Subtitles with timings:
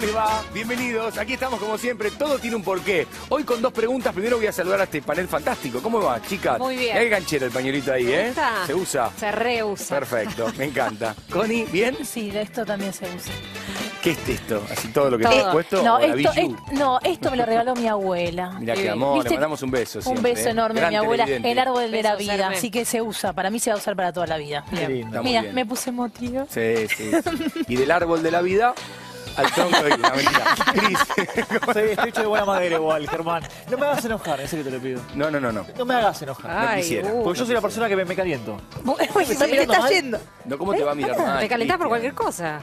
[0.00, 0.42] les va?
[0.54, 1.18] Bienvenidos.
[1.18, 2.10] Aquí estamos como siempre.
[2.10, 3.06] Todo tiene un porqué.
[3.28, 4.12] Hoy con dos preguntas.
[4.12, 5.80] Primero voy a saludar a este panel fantástico.
[5.82, 6.58] ¿Cómo va, chicas?
[6.58, 6.96] Muy bien.
[6.96, 8.26] Hay ganchero el pañuelito ahí, ¿Te ¿eh?
[8.28, 8.66] gusta?
[8.66, 9.10] Se usa.
[9.18, 9.94] Se reusa.
[9.94, 11.14] Perfecto, me encanta.
[11.30, 11.96] Connie, ¿bien?
[12.04, 13.32] Sí, de esto también se usa.
[14.02, 14.62] ¿Qué es esto?
[14.72, 15.34] ¿Así todo lo que Todo.
[15.34, 15.82] te has puesto?
[15.82, 18.52] No ¿O la esto, es- no, esto me lo regaló mi abuela.
[18.58, 20.52] Mirá qué Eh, amor, le mandamos un beso Un beso ¿eh?
[20.52, 21.24] enorme, Gran mi abuela.
[21.26, 22.48] El árbol de la vida.
[22.48, 23.34] Así que se usa.
[23.34, 24.64] Para mí se va a usar para toda la vida.
[24.72, 25.54] Mira, bien.
[25.54, 26.46] me puse emotiva.
[26.48, 27.10] Sí, sí.
[27.68, 28.74] Y del árbol de la vida
[29.40, 29.90] al tronco de...
[29.98, 30.54] No, mentira.
[30.72, 30.98] Cris.
[31.14, 31.22] Sí,
[31.90, 33.42] estoy hecho de buena madera igual, Germán.
[33.70, 35.00] No me hagas enojar, en serio te lo pido.
[35.14, 35.66] No, no, no, no.
[35.76, 36.50] No me hagas enojar.
[36.68, 37.12] Ay, quisiera.
[37.12, 37.24] uh.
[37.24, 38.56] Porque yo soy la persona que me, me caliento.
[38.84, 38.92] ¿Me
[39.24, 39.90] está ¿qué mirando está mal?
[39.92, 40.20] yendo?
[40.44, 41.40] No, ¿cómo te va a mirar mal?
[41.40, 42.60] Te calentás por cualquier cosa.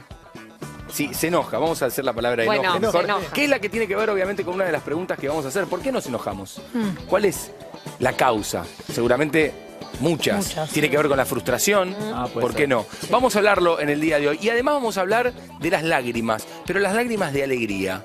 [0.90, 1.58] Sí, se enoja.
[1.58, 3.04] Vamos a hacer la palabra Bueno, enojo se mejor.
[3.04, 3.32] enoja.
[3.34, 5.44] Que es la que tiene que ver, obviamente, con una de las preguntas que vamos
[5.44, 5.66] a hacer.
[5.66, 6.62] ¿Por qué nos enojamos?
[7.08, 7.50] ¿Cuál es
[7.98, 8.64] la causa?
[8.90, 9.52] Seguramente
[10.00, 10.46] muchas.
[10.48, 10.70] Muchas.
[10.70, 11.94] Tiene que ver con la frustración.
[12.14, 12.68] Ah, ¿Por qué ser.
[12.68, 12.86] no?
[13.10, 14.38] Vamos a hablarlo en el día de hoy.
[14.40, 18.04] Y además vamos a hablar de las lágrimas, pero las lágrimas de alegría.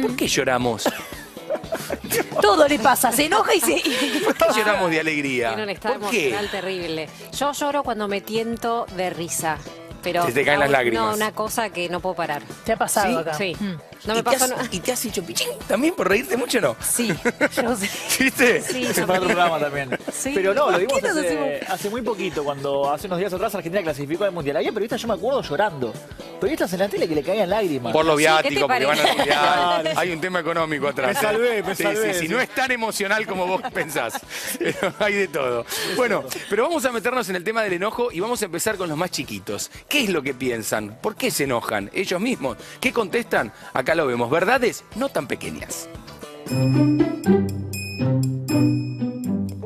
[0.00, 0.84] ¿Por qué lloramos?
[2.40, 3.12] Todo le pasa.
[3.12, 3.82] Se enoja y se.
[4.24, 5.48] ¿Por qué lloramos de alegría?
[5.48, 6.28] Tiene un estado ¿Por qué?
[6.28, 7.08] emocional terrible.
[7.38, 9.58] Yo lloro cuando me tiento de risa.
[10.02, 11.02] Pero Se te caen las no, lágrimas.
[11.10, 12.42] No, una cosa que no puedo parar.
[12.64, 13.16] Te ha pasado ¿Sí?
[13.20, 13.34] acá.
[13.34, 13.56] Sí.
[13.58, 13.74] Mm.
[14.04, 14.68] No ¿Y me te pasó has- nada.
[14.70, 16.76] ¿Y te has hecho pichín también por reírte mucho o no?
[16.80, 17.08] Sí,
[17.62, 17.88] yo sé.
[18.18, 18.60] ¿Viste?
[18.62, 19.98] Sí, Es yo para otro me- programa también.
[20.12, 20.32] Sí.
[20.34, 23.82] Pero no, lo ¿Por vimos hace, hace muy poquito, cuando hace unos días atrás Argentina
[23.82, 24.56] clasificó al Mundial.
[24.56, 25.92] Había periodistas, yo me acuerdo, llorando.
[26.40, 27.92] Periodistas en la tele que le caían lágrimas.
[27.92, 29.92] Por lo Sí, ¿qué te viático, porque van al mundial.
[29.96, 31.14] Hay un tema económico atrás.
[31.14, 32.32] Me salvé, me Sí, salvé, sí, sí, sí.
[32.32, 34.14] no es tan emocional como vos pensás.
[34.58, 35.64] Pero hay de todo.
[35.96, 38.88] Bueno, pero vamos a meternos en el tema del enojo y vamos a empezar con
[38.88, 39.70] los más chiquitos.
[39.88, 40.98] ¿Qué es lo que piensan?
[41.00, 41.90] ¿Por qué se enojan?
[41.92, 42.56] ¿Ellos mismos?
[42.80, 43.52] ¿Qué contestan?
[43.72, 44.30] Acá lo vemos.
[44.30, 45.88] Verdades no tan pequeñas.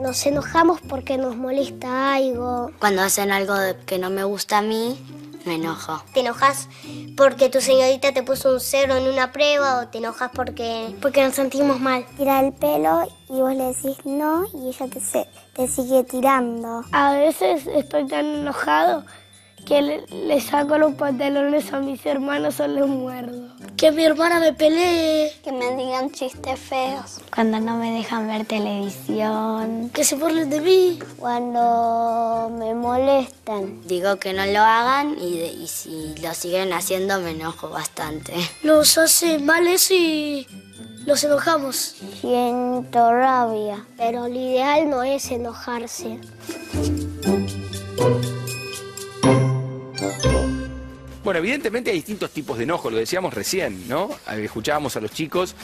[0.00, 2.70] Nos enojamos porque nos molesta algo.
[2.78, 3.54] Cuando hacen algo
[3.86, 4.96] que no me gusta a mí,
[5.44, 6.02] me enojo.
[6.14, 6.68] Te enojas
[7.16, 11.22] porque tu señorita te puso un cero en una prueba o te enojas porque, porque
[11.24, 12.04] nos sentimos mal.
[12.16, 16.82] tira el pelo y vos le decís no y ella te, se- te sigue tirando.
[16.92, 19.04] A veces estoy tan enojado
[19.66, 23.48] que le, le saco los pantalones a mis hermanos o les muerdo.
[23.76, 27.18] Que mi hermana me pelee, Que me digan chistes feos.
[27.34, 29.90] Cuando no me dejan ver televisión.
[29.92, 30.98] que se burlen de mí.
[31.18, 33.82] Cuando me molestan.
[33.86, 38.32] Digo que no lo hagan y, de- y si lo siguen haciendo me enojo bastante.
[38.62, 40.46] Nos hace mal eso y
[41.06, 41.96] nos enojamos.
[42.20, 43.84] Siento rabia.
[43.98, 46.18] Pero lo ideal no es enojarse.
[51.36, 54.08] Bueno, evidentemente hay distintos tipos de enojo, lo decíamos recién, ¿no?
[54.32, 55.54] Eh, Escuchábamos a los chicos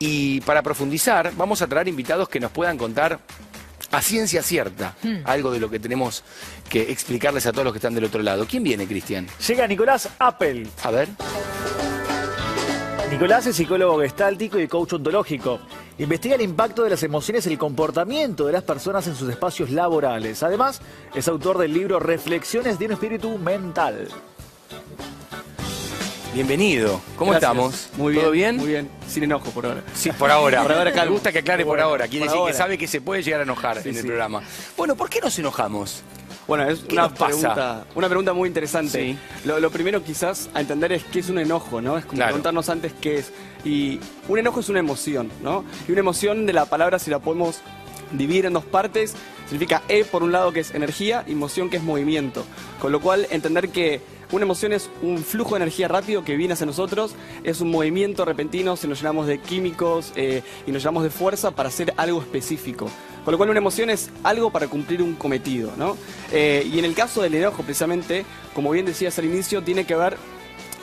[0.00, 3.20] y para profundizar vamos a traer invitados que nos puedan contar
[3.92, 6.24] a ciencia cierta algo de lo que tenemos
[6.68, 8.44] que explicarles a todos los que están del otro lado.
[8.44, 9.28] ¿Quién viene, Cristian?
[9.46, 10.68] Llega Nicolás Appel.
[10.82, 11.08] A ver.
[13.12, 15.60] Nicolás es psicólogo gestáltico y coach ontológico.
[15.98, 19.70] Investiga el impacto de las emociones y el comportamiento de las personas en sus espacios
[19.70, 20.42] laborales.
[20.42, 20.82] Además,
[21.14, 24.08] es autor del libro Reflexiones de un espíritu mental.
[26.32, 27.00] Bienvenido.
[27.16, 27.50] ¿Cómo Gracias.
[27.50, 27.88] estamos?
[27.96, 28.22] Muy bien.
[28.22, 28.56] ¿Todo bien?
[28.56, 28.88] Muy bien.
[29.08, 29.82] Sin enojo por ahora.
[29.94, 30.62] Sí, por ahora.
[30.62, 32.06] Por ahora Me gusta que aclare por, Por ahora.
[32.06, 34.06] Quiere Por decir que sabe que se puede llegar a enojar Sí, en el sí.
[34.06, 34.42] programa.
[34.76, 36.02] Bueno, ¿por qué nos enojamos?
[36.46, 39.00] Bueno, es ¿Qué una pregunta, una pregunta muy interesante.
[39.12, 39.18] Sí.
[39.44, 41.98] Lo, lo primero quizás a entender es qué es un enojo, ¿no?
[41.98, 42.28] Es como Claro.
[42.30, 43.32] preguntarnos antes qué es.
[43.64, 43.98] Y
[44.28, 45.64] un enojo es una emoción, ¿no?
[45.88, 47.58] Y una emoción de la palabra, si la podemos
[48.12, 49.14] dividir en dos partes,
[49.48, 52.44] significa E por un lado que es energía y emoción que es movimiento.
[52.80, 54.00] Con lo cual entender que
[54.32, 58.24] una emoción es un flujo de energía rápido que viene hacia nosotros, es un movimiento
[58.24, 62.20] repentino, si nos llenamos de químicos eh, y nos llenamos de fuerza para hacer algo
[62.20, 62.88] específico.
[63.24, 65.96] Con lo cual una emoción es algo para cumplir un cometido, ¿no?
[66.32, 68.24] Eh, y en el caso del enojo, precisamente,
[68.54, 70.16] como bien decías al inicio, tiene que ver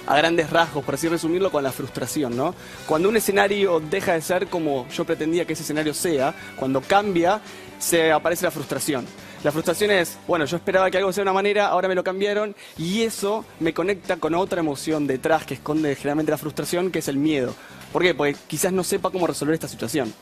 [0.05, 2.55] a grandes rasgos, por así resumirlo, con la frustración, ¿no?
[2.85, 7.41] Cuando un escenario deja de ser como yo pretendía que ese escenario sea, cuando cambia,
[7.79, 9.05] se aparece la frustración.
[9.43, 12.03] La frustración es, bueno, yo esperaba que algo sea de una manera, ahora me lo
[12.03, 16.99] cambiaron, y eso me conecta con otra emoción detrás que esconde generalmente la frustración, que
[16.99, 17.53] es el miedo.
[17.93, 18.15] ¿Por qué?
[18.15, 20.13] Porque quizás no sepa cómo resolver esta situación.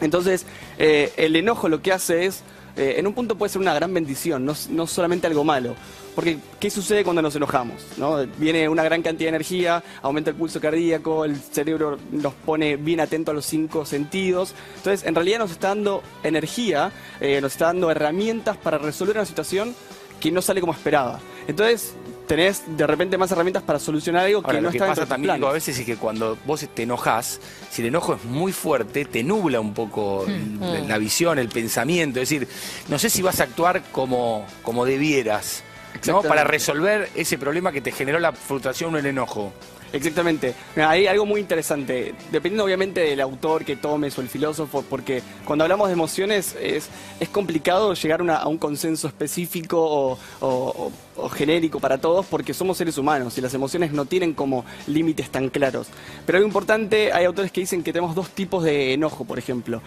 [0.00, 0.46] Entonces,
[0.78, 2.42] eh, el enojo lo que hace es,
[2.76, 5.74] eh, en un punto puede ser una gran bendición, no, no solamente algo malo.
[6.14, 7.84] Porque, ¿qué sucede cuando nos enojamos?
[7.98, 8.26] ¿no?
[8.38, 13.00] Viene una gran cantidad de energía, aumenta el pulso cardíaco, el cerebro nos pone bien
[13.00, 14.54] atento a los cinco sentidos.
[14.76, 16.90] Entonces, en realidad nos está dando energía,
[17.20, 19.74] eh, nos está dando herramientas para resolver una situación
[20.18, 21.20] que no sale como esperaba.
[21.46, 21.94] Entonces,
[22.26, 25.06] tenés de repente más herramientas para solucionar algo que Ahora, no lo que está pasa
[25.06, 27.40] también digo, a veces es que cuando vos te enojas,
[27.70, 32.20] si el enojo es muy fuerte, te nubla un poco el- la visión, el pensamiento.
[32.20, 32.48] Es decir,
[32.88, 35.62] no sé si vas a actuar como, como debieras,
[36.06, 36.22] ¿no?
[36.22, 39.52] Para resolver ese problema que te generó la frustración o el enojo.
[39.92, 40.54] Exactamente.
[40.76, 45.64] Hay algo muy interesante, dependiendo obviamente del autor que tomes o el filósofo, porque cuando
[45.64, 46.88] hablamos de emociones es,
[47.20, 49.78] es complicado llegar a un consenso específico
[50.40, 54.64] o- o genérico para todos, porque somos seres humanos y las emociones no tienen como
[54.86, 55.86] límites tan claros.
[56.26, 59.80] Pero algo importante, hay autores que dicen que tenemos dos tipos de enojo, por ejemplo.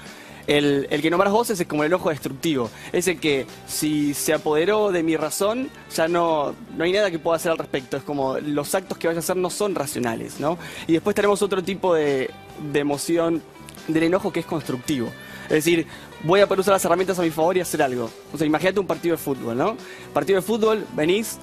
[0.48, 2.70] El, el que nombras vos es como el enojo destructivo.
[2.92, 7.38] Ese que si se apoderó de mi razón, ya no, no hay nada que pueda
[7.38, 7.98] hacer al respecto.
[7.98, 10.58] Es como los actos que vaya a hacer no son racionales, ¿no?
[10.88, 12.30] Y después tenemos otro tipo de,
[12.72, 13.42] de emoción
[13.88, 15.12] del enojo que es constructivo.
[15.44, 15.88] Es decir,
[16.24, 18.10] voy a poder usar las herramientas a mi favor y hacer algo.
[18.34, 19.78] O sea, imagínate un partido de fútbol, ¿no?
[20.14, 21.40] Partido de fútbol, venís,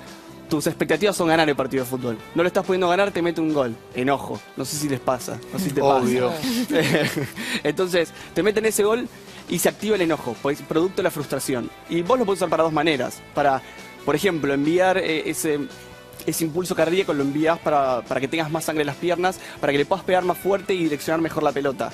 [0.49, 2.19] tus expectativas son ganar el partido de fútbol.
[2.35, 3.75] No lo estás pudiendo ganar, te mete un gol.
[3.95, 4.41] Enojo.
[4.57, 5.39] No sé si les pasa.
[5.53, 6.31] No sé si te Obvio.
[6.31, 7.11] pasa.
[7.65, 9.09] Entonces, te meten ese gol
[9.49, 11.71] y se activa el enojo, pues, producto de la frustración.
[11.89, 13.21] Y vos lo podés usar para dos maneras.
[13.35, 13.63] Para,
[14.05, 15.61] por ejemplo, enviar eh, ese,
[16.27, 19.73] ese impulso cardíaco, lo envías para, para que tengas más sangre en las piernas, para
[19.73, 21.91] que le puedas pegar más fuerte y direccionar mejor la pelota.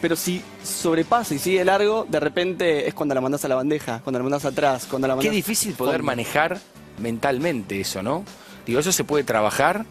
[0.00, 4.00] Pero si sobrepasa y sigue largo, de repente es cuando la mandás a la bandeja,
[4.04, 5.30] cuando la mandás atrás, cuando la mandás...
[5.30, 6.58] Qué difícil poder manejar
[6.98, 8.24] mentalmente eso, ¿no?
[8.66, 9.86] Digo, eso se puede trabajar.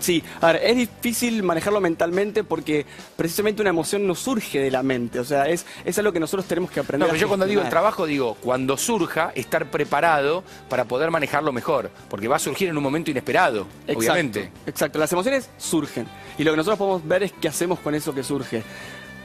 [0.00, 2.84] Sí, a ver, es difícil manejarlo mentalmente porque
[3.16, 6.46] precisamente una emoción no surge de la mente, o sea, es, es algo que nosotros
[6.46, 10.44] tenemos que aprender No, pero yo cuando digo el trabajo, digo, cuando surja, estar preparado
[10.68, 11.90] para poder manejarlo mejor.
[12.10, 14.52] Porque va a surgir en un momento inesperado, Exacto, obviamente.
[14.66, 16.06] Exacto, las emociones surgen
[16.36, 18.62] y lo que nosotros podemos ver es qué hacemos con eso que surge.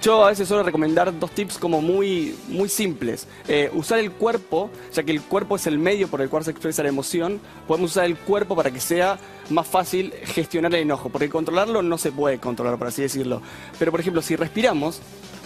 [0.01, 3.27] Yo a veces suelo recomendar dos tips como muy, muy simples.
[3.49, 6.51] Eh, usar el cuerpo, ya que el cuerpo es el medio por el cual se
[6.51, 9.19] expresa la emoción, podemos usar el cuerpo para que sea
[9.49, 13.41] más fácil gestionar el enojo, porque controlarlo no se puede controlar, por así decirlo.
[13.77, 15.01] Pero por ejemplo, si respiramos,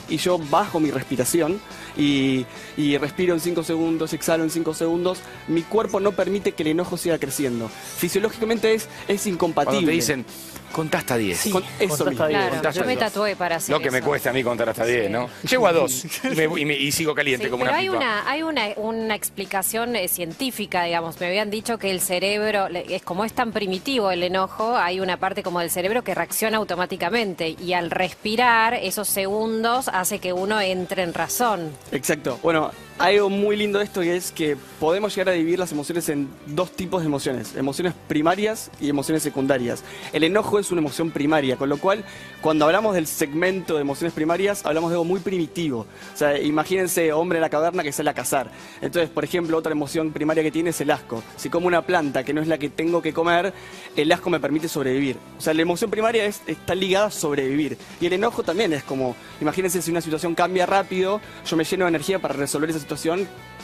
[0.08, 1.60] y yo bajo mi respiración
[1.98, 2.46] y,
[2.78, 6.70] y respiro en 5 segundos, exhalo en 5 segundos, mi cuerpo no permite que el
[6.70, 7.70] enojo siga creciendo.
[7.70, 9.78] Fisiológicamente es, es incompatible.
[9.78, 10.26] Cuando te dicen,
[10.74, 11.48] contá hasta 10.
[11.54, 12.26] Con- eso mismo.
[12.28, 15.06] Claro, yo me tatué para hacer Lo que me cuesta a mí contar hasta 10,
[15.06, 15.12] Sí.
[15.14, 15.30] ¿no?
[15.50, 17.86] Llego a 2 y, me- y me- y sigo caliente Sí, como pero una hay
[17.88, 17.98] pipa.
[17.98, 21.20] una, hay una, una explicación eh, científica, digamos.
[21.22, 25.00] Me habían dicho que el cerebro, le- es como es tan primitivo el enojo, hay
[25.00, 30.34] una parte como del cerebro que reacciona automáticamente y al respirar esos segundos hace que
[30.34, 31.72] uno entre en razón.
[31.92, 32.40] Exacto.
[32.42, 36.08] Bueno, algo muy lindo de esto que es que podemos llegar a dividir las emociones
[36.10, 39.84] en dos tipos de emociones, emociones primarias y emociones secundarias.
[40.14, 42.06] El enojo es una emoción primaria, con lo cual
[42.42, 45.88] cuando hablamos del segmento de emociones primarias hablamos de algo muy primitivo.
[46.14, 48.50] O sea, imagínense hombre en la caverna que sale a cazar.
[48.82, 51.24] Entonces, por ejemplo, otra emoción primaria que tiene es el asco.
[51.36, 53.54] Si como una planta que no es la que tengo que comer,
[53.96, 55.18] el asco me permite sobrevivir.
[55.38, 57.78] O sea, la emoción primaria es- está ligada a sobrevivir.
[58.00, 61.86] Y el enojo también es como, imagínense si una situación cambia rápido, yo me lleno
[61.86, 62.93] de energía para resolver esa situación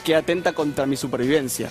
[0.04, 1.70] que atenta contra mi supervivencia.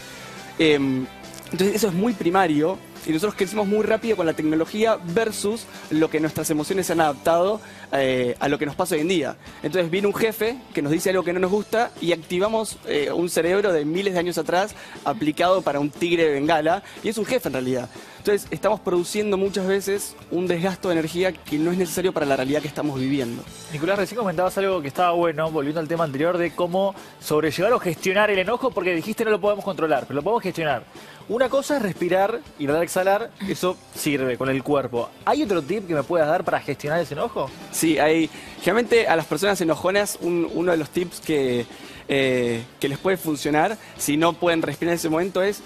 [0.59, 1.07] Em,
[1.51, 6.11] entonces eso es muy primario y nosotros crecimos muy rápido con la tecnología versus lo
[6.11, 7.61] que nuestras emociones se han adaptado
[7.93, 9.37] eh, a lo que nos pasa hoy en día.
[9.63, 13.11] Entonces viene un jefe que nos dice algo que no nos gusta y activamos eh,
[13.11, 14.75] un cerebro de miles de años atrás
[15.05, 17.89] aplicado para un tigre de bengala y es un jefe en realidad.
[18.19, 22.37] Entonces estamos produciendo muchas veces un desgasto de energía que no es necesario para la
[22.37, 23.43] realidad que estamos viviendo.
[23.73, 27.79] Nicolás, recién comentabas algo que estaba bueno, volviendo al tema anterior de cómo sobrellevar o
[27.79, 30.83] gestionar el enojo, porque dijiste no lo podemos controlar, pero lo podemos gestionar.
[31.29, 35.11] Una cosa es respirar, inhalar, exhalar, eso sirve con el cuerpo.
[35.27, 37.51] ¿Hay otro tip que me puedas dar para gestionar ese enojo?
[37.71, 38.31] Sí, hay.
[38.61, 41.67] Generalmente a las personas enojonas, un- uno de los tips que,
[42.09, 45.63] eh, que les puede funcionar, si no pueden respirar en ese momento, es.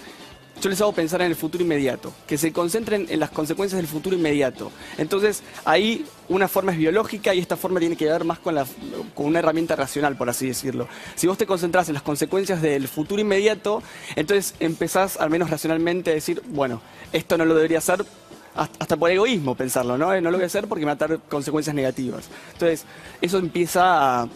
[0.63, 3.85] Yo les hago pensar en el futuro inmediato, que se concentren en las consecuencias del
[3.85, 4.71] futuro inmediato.
[4.97, 8.65] Entonces, ahí una forma es biológica y esta forma tiene que ver más con, la,
[9.17, 10.87] una herramienta racional, por así decirlo.
[11.15, 13.83] Si vos te concentras en las consecuencias del futuro inmediato,
[14.15, 18.05] entonces empezás, al menos racionalmente, a decir, bueno, esto no lo debería hacer
[18.55, 20.13] hasta por egoísmo pensarlo, ¿no?
[20.13, 22.29] Eh, No lo voy a hacer porque me va a traer consecuencias negativas.
[22.53, 22.85] Entonces,
[23.19, 24.29] eso empieza a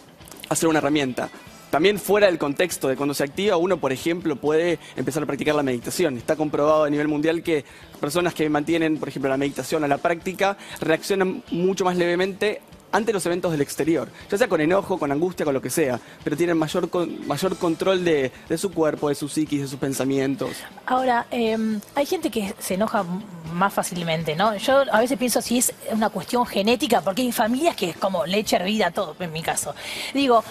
[0.54, 1.30] ser una herramienta.
[1.70, 5.54] También fuera del contexto de cuando se activa, uno, por ejemplo, puede empezar a practicar
[5.54, 6.16] la meditación.
[6.16, 7.64] Está comprobado a nivel mundial que
[8.00, 13.12] personas que mantienen, por ejemplo, la meditación a la práctica, reaccionan mucho más levemente ante
[13.12, 16.36] los eventos del exterior, ya sea con enojo, con angustia, con lo que sea, pero
[16.36, 20.50] tienen mayor, con- mayor control de, de su cuerpo, de su psiquis, de sus pensamientos.
[20.86, 21.56] Ahora, eh,
[21.94, 23.04] hay gente que se enoja
[23.52, 24.54] más fácilmente, ¿no?
[24.56, 28.26] Yo a veces pienso si es una cuestión genética, porque hay familias que es como
[28.26, 29.74] leche hervida, todo, en mi caso.
[30.14, 30.42] Digo,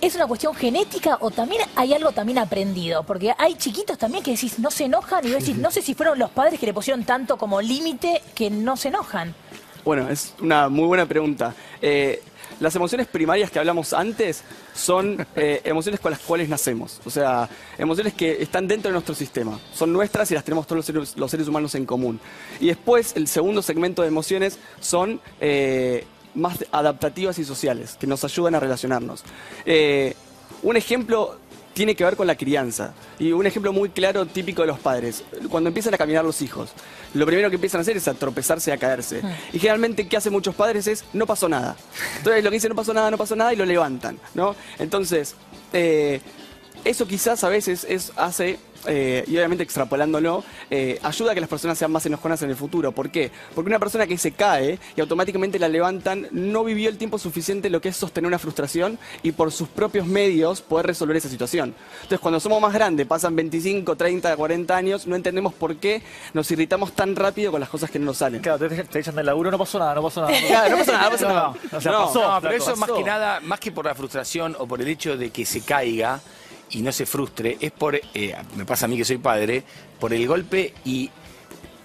[0.00, 3.02] ¿es una cuestión genética o también hay algo también aprendido?
[3.04, 6.18] Porque hay chiquitos también que decís, no se enojan, y decís, no sé si fueron
[6.18, 9.34] los padres que le pusieron tanto como límite que no se enojan.
[9.86, 11.54] Bueno, es una muy buena pregunta.
[11.80, 12.20] Eh,
[12.58, 14.42] las emociones primarias que hablamos antes
[14.74, 17.00] son eh, emociones con las cuales nacemos.
[17.04, 19.60] O sea, emociones que están dentro de nuestro sistema.
[19.72, 22.18] Son nuestras y las tenemos todos los seres, humanos en común.
[22.58, 28.24] Y después, el segundo segmento de emociones son eh, más adaptativas y sociales, que nos
[28.24, 29.22] ayudan a relacionarnos.
[30.62, 31.38] Un ejemplo
[31.76, 32.94] tiene que ver con la crianza.
[33.18, 35.22] Y un ejemplo muy claro, típico de los padres.
[35.50, 36.70] Cuando empiezan a caminar los hijos,
[37.12, 39.20] lo primero que empiezan a hacer es a tropezarse y a caerse.
[39.52, 40.86] Y generalmente, ¿qué hacen muchos padres?
[40.86, 41.76] Es, no pasó nada.
[42.16, 44.56] Entonces, lo que dicen, no pasó nada, no pasó nada, y lo levantan, ¿no?
[44.78, 45.34] Entonces,
[45.74, 46.22] eh,
[46.84, 51.48] eso quizás a veces es, hace, eh, y obviamente extrapolándolo, eh, ayuda a que las
[51.50, 52.92] personas sean más enojonas en el futuro.
[52.92, 53.30] ¿Por qué?
[53.54, 57.70] Porque una persona que se cae y automáticamente la levantan no vivió el tiempo suficiente
[57.70, 61.74] lo que es sostener una frustración y por sus propios medios poder resolver esa situación.
[61.96, 66.02] Entonces, cuando somos más grandes, pasan 25, 30, 40 años, no entendemos por qué
[66.34, 68.40] nos irritamos tan rápido con las cosas que no nos salen.
[68.40, 70.32] Claro, te, te echan del laburo, no pasó nada, no pasó nada.
[70.46, 71.48] Claro, no pasa nada, no pasa nada.
[71.76, 72.32] O sea, No, pasó.
[72.34, 72.94] No, pero eso más pasó.
[72.94, 76.20] que nada, más que por la frustración o por el hecho de que se caiga
[76.70, 79.62] y no se frustre, es por, eh, me pasa a mí que soy padre,
[80.00, 81.10] por el golpe y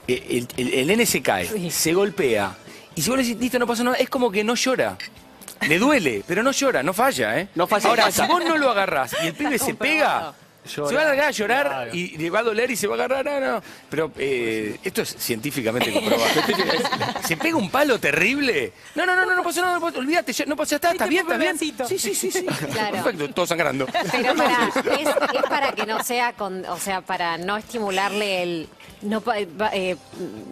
[0.08, 2.56] eh, el, el- el nene se cae, se golpea.
[2.96, 4.98] Y si vos le decís, listo, no pasó nada, es como que no llora.
[5.68, 7.48] Le duele, pero no llora, no falla, ¿eh?
[7.56, 10.90] No falla, Ahora, si vos no lo agarrás y el pibe se pega, Se va
[10.90, 11.96] a largar a llorar Claro.
[11.96, 13.64] y le va a doler y se va a agarrar, no, no.
[13.90, 16.30] Pero eh, esto es científicamente comprobado.
[17.28, 18.72] se pega un palo terrible.
[18.96, 21.08] No, no, no, no, no pasó nada, no pasó- olvídate, ya- no pasó, está, está
[21.08, 21.58] bien, está bien.
[21.58, 22.46] Sí, sí, sí, sí.
[22.72, 23.04] Claro.
[23.04, 23.88] Perfecto, todo sangrando.
[24.12, 24.68] Pero para,
[25.00, 28.70] es, es para que no sea con, o sea, para no estimularle el
[29.04, 29.96] no, pa- va- eh,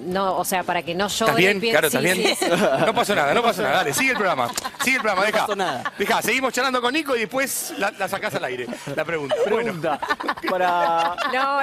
[0.06, 1.32] no, o sea, para que no llore.
[1.32, 1.60] ¿Estás bien?
[1.60, 2.36] Claro, sí, ¿estás bien?
[2.38, 2.46] sí, sí.
[2.86, 3.76] No pasó nada, no pasó nada.
[3.78, 4.50] Dale, sigue el programa.
[4.84, 5.40] Sigue el programa, deja.
[5.42, 5.94] pasó nada.
[5.98, 8.68] Deja, seguimos charlando con Nico y después la, la sacás al aire.
[8.96, 9.36] La pregunta.
[9.50, 10.00] Bueno, Pregunta
[10.50, 11.60] para, No,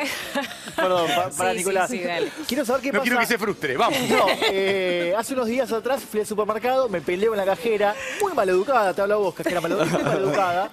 [0.76, 1.90] perdón, pa- para Nicolás.
[1.90, 2.30] sí, dale.
[2.46, 3.02] Quiero saber qué no pasa.
[3.04, 3.76] quiero que se frustre.
[3.76, 3.98] Vamos.
[4.08, 8.32] No, eh, hace unos días atrás fui al supermercado, me peleé con la cajera, muy
[8.34, 10.70] maleducada, te hablo a vos, cajera maleducada, muy maleducada.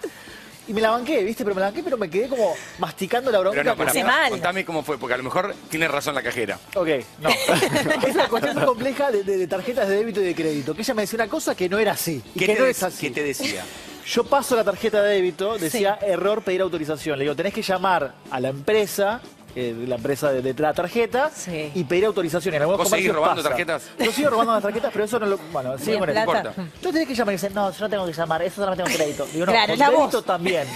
[0.68, 1.44] Y me la banqué, ¿viste?
[1.44, 3.58] Pero me la banqué, pero me quedé como masticando la bronca.
[3.58, 4.30] Pero no, para, mal.
[4.32, 6.58] contame cómo fue, porque a lo mejor tiene razón la cajera.
[6.76, 6.88] Ok,
[7.20, 7.30] no.
[8.08, 10.74] es una cuestión muy compleja de, de- de tarjetas de débito y de crédito.
[10.74, 12.22] Que ella me decía una cosa que no era así.
[12.36, 13.08] Y ¿Qué que te, no es así.
[13.08, 13.64] qué te decía?
[14.06, 17.18] Yo paso la tarjeta de débito, decía error pedir autorización.
[17.18, 19.22] Le digo, tenés que llamar a la empresa,
[19.56, 21.72] eh, la empresa de, de la tarjeta, Sí.
[21.76, 22.56] y pedir autorización.
[22.56, 23.50] En algunos ¿Vos seguís robando pasa.
[23.50, 23.84] tarjetas?
[24.00, 25.38] Yo sigo robando las tarjetas, pero eso no lo.
[25.52, 25.86] Bueno, eso.
[26.00, 26.20] plata.
[26.22, 26.54] importa.
[26.58, 28.98] Entonces tenés que llamar y dicen, no, yo no tengo que llamar, eso solamente tengo
[28.98, 29.26] crédito.
[29.26, 30.26] Le digo, no, Claro, con la débito voz.
[30.26, 30.68] también.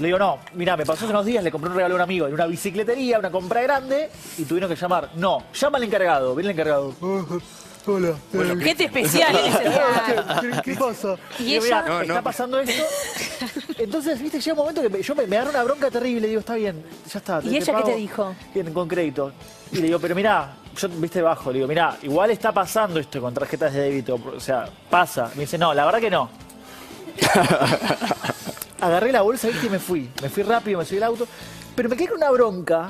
[0.00, 2.02] Le digo, no, mira, me pasó hace unos días, le compré un regalo a un
[2.02, 5.10] amigo en una bicicletería, una compra grande, y tuvieron que llamar.
[5.16, 6.94] No, llama al encargado, viene el encargado.
[7.88, 8.14] Hola.
[8.60, 10.40] Gente especial en ese lugar.
[10.40, 11.16] ¿Qué, qué pasa?
[11.38, 12.22] Y ella- "Mirá, No, está no.
[12.22, 12.82] pasando esto.
[13.78, 16.26] Entonces, viste, llega un momento que me- yo me, me agarro una bronca terrible.
[16.28, 17.40] Digo, está bien, ya está.
[17.42, 18.34] ¿Y ella qué te dijo?
[18.54, 19.32] Bien, con crédito.
[19.72, 21.50] Y le digo, pero mirá, yo, viste, bajo.
[21.50, 24.18] Le digo, mirá, igual está pasando esto con tarjetas de débito.
[24.36, 25.30] O sea, pasa.
[25.34, 26.28] Me dice, no, la verdad que no.
[28.80, 30.08] Agarré la bolsa, viste, y me fui.
[30.22, 31.26] Me fui rápido, me subí al auto.
[31.74, 32.88] Pero me quedé con una bronca.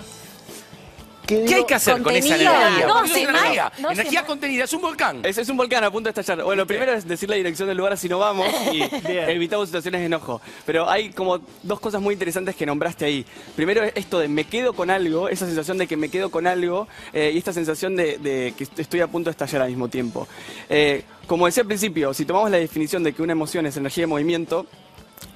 [1.28, 2.86] ¿Qué hay que hacer con esa energía?
[2.86, 3.72] No, se es energía.
[3.78, 5.20] no, energía contenida, es un volcán.
[5.24, 6.42] Es, es un volcán a punto de estallar.
[6.44, 10.06] Bueno, primero es decir la dirección del lugar así no vamos y evitamos situaciones de
[10.06, 10.40] enojo.
[10.64, 13.26] Pero hay como dos cosas muy interesantes que nombraste ahí.
[13.54, 16.46] Primero es esto de me quedo con algo, esa sensación de que me quedo con
[16.46, 19.68] algo eh, y esta sensación de, de que est- estoy a punto de estallar al
[19.68, 20.26] mismo tiempo.
[20.70, 24.04] Eh, como decía al principio, si tomamos la definición de que una emoción es energía
[24.04, 24.64] de movimiento,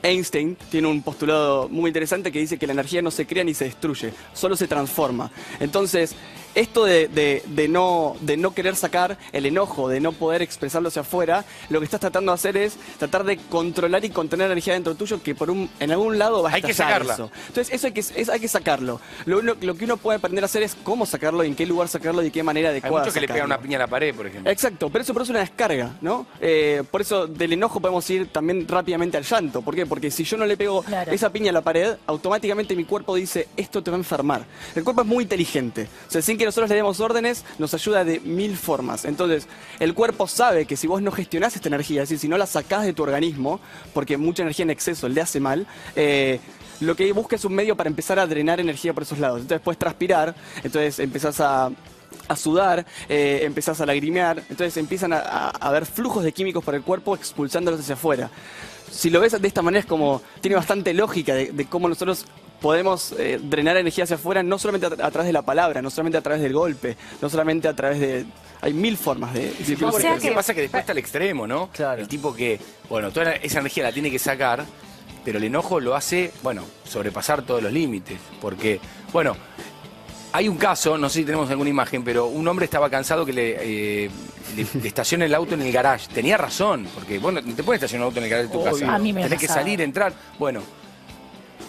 [0.02, 3.54] Einstein tiene un postulado muy interesante que dice que la energía no se crea ni
[3.54, 5.30] se destruye, solo se transforma.
[5.60, 6.14] Entonces,
[6.54, 10.88] esto de, de- de no, de no querer sacar el enojo, de no poder expresarlo
[10.88, 14.52] hacia afuera, lo que estás tratando de hacer es tratar de controlar y contener la
[14.52, 17.14] energía dentro tuyo que por un, en algún lado va a Hay que sacarla.
[17.14, 17.30] eso.
[17.48, 19.00] Entonces, eso hay que, es- hay que sacarlo.
[19.26, 21.66] Lo, uno- lo que uno puede aprender a hacer es cómo sacarlo, y en qué
[21.66, 22.98] lugar sacarlo y de qué manera Hay adecuada.
[23.04, 23.54] muchos que le pegan sacarlo.
[23.56, 24.50] una piña a la pared, por ejemplo.
[24.50, 26.26] Exacto, pero eso produce una descarga, ¿no?
[26.40, 29.62] Eh, por eso del enojo podemos ir también rápidamente al llanto.
[29.62, 29.86] ¿Por qué?
[29.86, 31.10] Porque si yo no le pego Claro.
[31.12, 34.44] esa piña a la pared, automáticamente mi cuerpo dice, esto te va a enfermar.
[34.74, 35.88] El cuerpo es muy inteligente.
[36.08, 39.04] O sea, sin que nosotros le demos órdenes, nos ayuda de mil formas.
[39.04, 39.46] Entonces,
[39.78, 42.46] el cuerpo sabe que si vos no gestionás esta energía, es decir, si no la
[42.46, 43.60] sacás de tu organismo,
[43.94, 46.40] porque mucha energía en exceso le hace mal, eh,
[46.80, 49.40] lo que busca es un medio para empezar a drenar energía por esos lados.
[49.40, 50.34] Entonces puedes transpirar,
[50.64, 51.70] entonces empezás a
[52.28, 56.82] a sudar, eh, empezás a lagrimear, entonces empiezan a, haber flujos de químicos por el
[56.82, 58.30] cuerpo expulsándolos hacia afuera.
[58.90, 62.26] Si lo ves de esta manera es como, tiene bastante lógica de cómo nosotros
[62.62, 65.82] podemos eh, drenar energía hacia afuera, no solamente a, tra- a través de la palabra,
[65.82, 68.24] no solamente a través del golpe, no solamente a través de...
[68.62, 69.50] Hay mil formas de...
[69.52, 71.68] de Lo sea que que- pasa es que después está el extremo, ¿no?
[71.72, 72.00] Claro.
[72.00, 74.64] El tipo que, bueno, toda esa energía la tiene que sacar,
[75.24, 78.18] pero el enojo lo hace, bueno, sobrepasar todos los límites.
[78.40, 78.80] Porque,
[79.12, 79.36] bueno,
[80.34, 83.34] Hay un caso, no sé si tenemos alguna imagen, pero un hombre estaba cansado que
[83.34, 83.56] le,
[84.06, 84.10] eh,
[84.56, 86.08] le- le estacione el auto en el garage.
[86.14, 88.60] Tenía razón, porque bueno, no te puedes estacionar un auto en el garage de tu
[88.60, 88.72] Obvio.
[88.72, 88.94] casa.
[88.94, 90.14] A mí me Tenés que salir, entrar.
[90.38, 90.62] Bueno,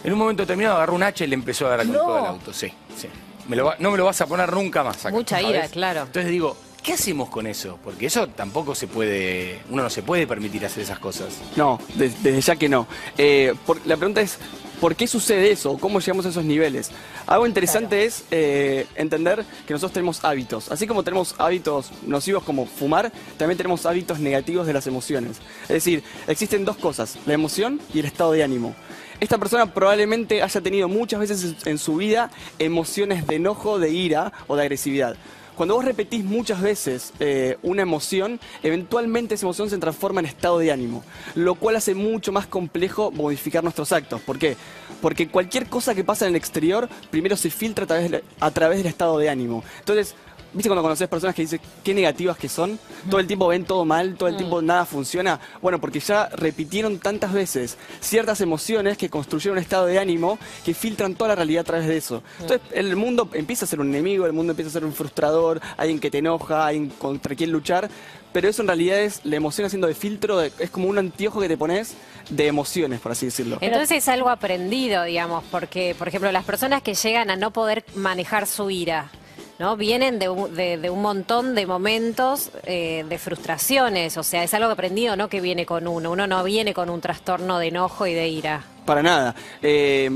[0.03, 1.99] en un momento determinado agarró un hacha y le empezó a dar con No.
[1.99, 2.53] todo el auto.
[2.53, 3.07] Sí, sí.
[3.47, 5.49] Me lo va- no me lo vas a poner nunca más acá, Mucha ¿sabes?
[5.55, 6.01] ira, claro.
[6.03, 7.77] Entonces digo, ¿qué hacemos con eso?
[7.83, 11.33] Porque eso tampoco se puede, uno no se puede permitir hacer esas cosas.
[11.55, 12.87] No, des- desde ya que no.
[13.17, 14.37] Eh, por- la pregunta es,
[14.79, 15.77] ¿por qué sucede eso?
[15.77, 16.91] ¿Cómo llegamos a esos niveles?
[17.27, 20.71] Algo interesante es eh, entender que nosotros tenemos hábitos.
[20.71, 25.37] Así como tenemos hábitos nocivos como fumar, también tenemos hábitos negativos de las emociones.
[25.63, 28.73] Es decir, existen dos cosas, la emoción y el estado de ánimo.
[29.19, 32.29] Esta persona probablemente haya tenido muchas veces en- su vida
[32.59, 35.15] emociones de enojo, de ira o de agresividad.
[35.55, 40.57] Cuando vos repetís muchas veces eh, una emoción, eventualmente esa emoción se transforma en estado
[40.57, 41.03] de ánimo,
[41.35, 44.19] lo cual hace mucho más complejo modificar nuestros actos.
[44.21, 44.57] ¿Por qué?
[44.99, 48.77] Porque cualquier cosa que pasa en el exterior primero se filtra a través, a través
[48.79, 49.63] del estado de ánimo.
[49.79, 50.15] Entonces,
[50.53, 52.79] ¿viste cuando conoces personas que dicen qué negativas que son?
[53.09, 55.39] Todo el tiempo ven todo mal, todo el tiempo nada funciona.
[55.61, 60.73] Bueno, porque ya repitieron tantas veces ciertas emociones que construyeron un estado de ánimo que
[60.73, 62.23] filtran toda la realidad a través de eso.
[62.39, 65.59] Entonces, el mundo empieza a ser un enemigo, el mundo empieza a ser un frustrador,
[65.77, 67.89] alguien que te enoja, alguien contra quien luchar.
[68.31, 71.39] Pero eso en realidad es la emoción haciendo de filtro, de- es como un anteojo
[71.39, 71.93] que te pones
[72.31, 73.57] de emociones, por así decirlo.
[73.61, 77.85] Entonces es algo aprendido, digamos, porque, por ejemplo, las personas que llegan a no poder
[77.95, 79.11] manejar su ira,
[79.59, 79.77] ¿no?
[79.77, 85.29] Vienen de, un- montón de momentos eh, de frustraciones, o sea, es algo aprendido, no
[85.29, 86.11] que viene con uno.
[86.11, 88.63] Uno no viene con un trastorno de enojo y de ira.
[88.85, 89.35] Para nada.
[89.61, 90.09] Eh,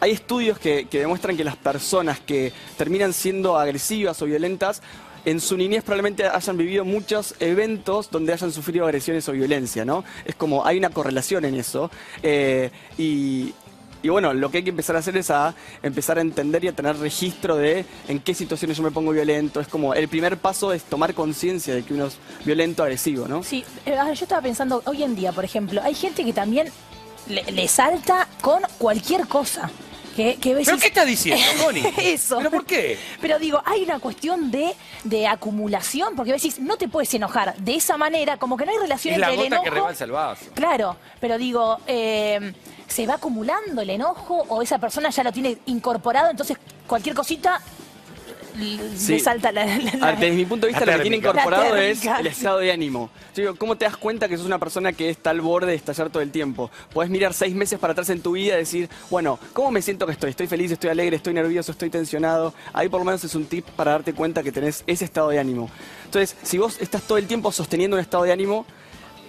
[0.00, 4.80] hay estudios que, que demuestran que las personas que terminan siendo agresivas o violentas,
[5.24, 10.04] en su niñez probablemente hayan vivido muchos eventos donde hayan sufrido agresiones o violencia, ¿no?
[10.24, 11.90] Es como, hay una correlación en eso.
[12.22, 13.52] Eh, y,
[14.02, 16.68] y bueno, lo que hay que empezar a hacer es a empezar a entender y
[16.68, 19.60] a tener registro de en qué situaciones yo me pongo violento.
[19.60, 23.42] Es como, el primer paso es tomar conciencia de que uno es violento, agresivo, ¿no?
[23.42, 26.68] Sí, eh, yo estaba pensando, hoy en día, por ejemplo, hay gente que también
[27.28, 29.70] le, le salta con cualquier cosa.
[30.18, 31.94] Que, que ¿Pero qué estás diciendo, Connie?
[31.96, 32.38] Eso.
[32.38, 32.98] ¿Pero por qué?
[33.20, 37.76] Pero digo, hay una cuestión de, de acumulación, porque decís, no te puedes enojar de
[37.76, 39.74] esa manera, como que no hay relación Es la entre el que enojo.
[39.76, 40.46] rebalsa el vaso.
[40.54, 42.52] Claro, pero digo, eh,
[42.88, 46.30] ¿se va acumulando el enojo o esa persona ya lo tiene incorporado?
[46.32, 46.56] Entonces,
[46.88, 47.62] cualquier cosita
[48.96, 49.12] Sí.
[49.12, 49.66] le salta la.
[49.66, 53.10] desde mi punto de vista, lo que tiene incorporado es el estado de ánimo.
[53.34, 55.76] Yo digo, ¿cómo te das cuenta que sos una persona que está al borde de
[55.76, 56.70] estallar todo el tiempo?
[56.92, 60.06] Podés mirar seis meses para atrás en tu vida y decir, bueno, ¿cómo me siento
[60.06, 60.30] que estoy?
[60.30, 62.54] ¿Estoy feliz, estoy alegre, estoy nervioso, estoy tensionado?
[62.72, 65.38] Ahí por lo menos es un tip para darte cuenta que tenés ese estado de
[65.38, 65.70] ánimo.
[66.04, 68.66] Entonces, si vos estás todo el tiempo sosteniendo un estado de ánimo,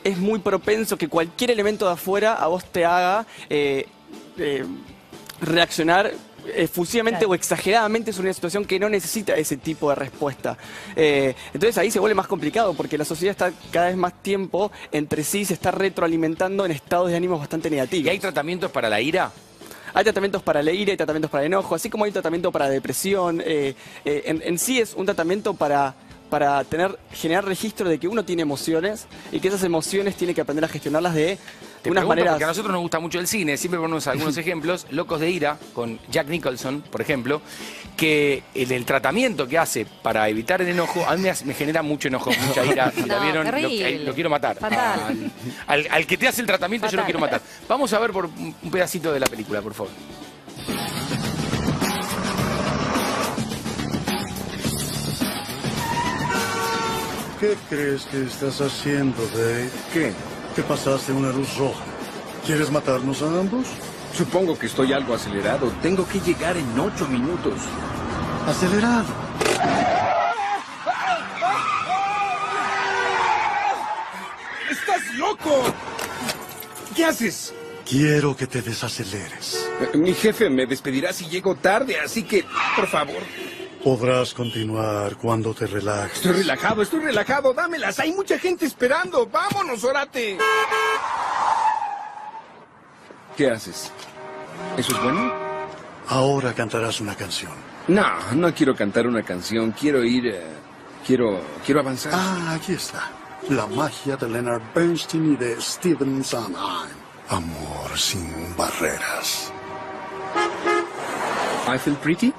[0.03, 3.85] es muy propenso que cualquier elemento de afuera a vos te haga eh,
[4.37, 4.65] eh,
[5.41, 6.11] reaccionar
[6.55, 7.31] efusivamente Claro.
[7.31, 10.57] o exageradamente sobre una situación que no necesita ese tipo de respuesta.
[10.95, 14.71] Eh, entonces ahí se vuelve más complicado porque la sociedad está cada vez más tiempo
[14.91, 18.05] entre sí, se está retroalimentando en estados de ánimos bastante negativos.
[18.05, 19.31] ¿Y hay tratamientos para la ira?
[19.93, 22.69] Hay tratamientos para la ira, hay tratamientos para el enojo, así como hay tratamiento para
[22.69, 23.41] depresión.
[23.43, 23.73] eh,
[24.05, 25.95] eh, en, en sí es un tratamiento para,
[26.29, 30.41] para tener, generar registro de que uno tiene emociones y que esas emociones tiene que
[30.41, 31.37] aprender a gestionarlas de
[31.81, 32.33] Te unas maneras.
[32.33, 35.57] porque a nosotros nos gusta mucho el cine, siempre ponemos algunos ejemplos, Locos de Ira,
[35.73, 37.41] con Jack Nicholson, por ejemplo,
[37.97, 42.07] que el, el tratamiento que hace para evitar el enojo, a mí me, genera mucho
[42.07, 42.91] enojo, mucha ira.
[42.95, 43.45] Si la vieron,
[44.05, 44.57] lo, quiero matar.
[44.57, 44.99] Fatal.
[45.67, 47.41] Al, al- al que te hace el tratamiento yo lo quiero matar.
[47.67, 49.91] Vamos a ver por un pedacito de la película, por favor.
[57.39, 59.69] ¿Qué crees que estás haciendo, Dave?
[59.93, 60.11] ¿Qué?
[60.55, 61.83] Que pasaste una luz roja.
[62.45, 63.67] ¿Quieres matarnos a ambos?
[64.13, 65.71] Supongo que estoy algo acelerado.
[65.81, 67.53] Tengo que llegar en ocho minutos.
[68.45, 69.05] Acelerado.
[74.69, 75.63] ¡Estás loco!
[76.95, 77.53] ¿Qué haces?
[77.87, 79.67] Quiero que te desaceleres.
[79.93, 83.23] Eh, Mi jefe me despedirá si llego tarde, así que, por favor.
[83.83, 86.17] Podrás continuar cuando te relajes.
[86.17, 87.53] Estoy relajado, estoy relajado.
[87.53, 87.97] Dámelas.
[87.99, 89.25] Hay mucha gente esperando.
[89.27, 90.37] Vámonos, Orate.
[93.37, 93.91] ¿Qué haces?
[94.77, 95.31] ¿Eso es bueno?
[96.09, 97.53] Ahora cantarás una canción.
[97.87, 99.71] No, no quiero cantar una canción.
[99.71, 100.27] Quiero ir.
[100.27, 100.43] eh,
[101.07, 101.39] quiero.
[101.65, 102.11] Quiero avanzar.
[102.13, 103.09] Ah, aquí está.
[103.49, 106.89] La magia de Leonard Bernstein y de Stephen Sondheim.
[107.29, 109.53] Amor sin barreras.
[111.73, 112.33] I feel pretty.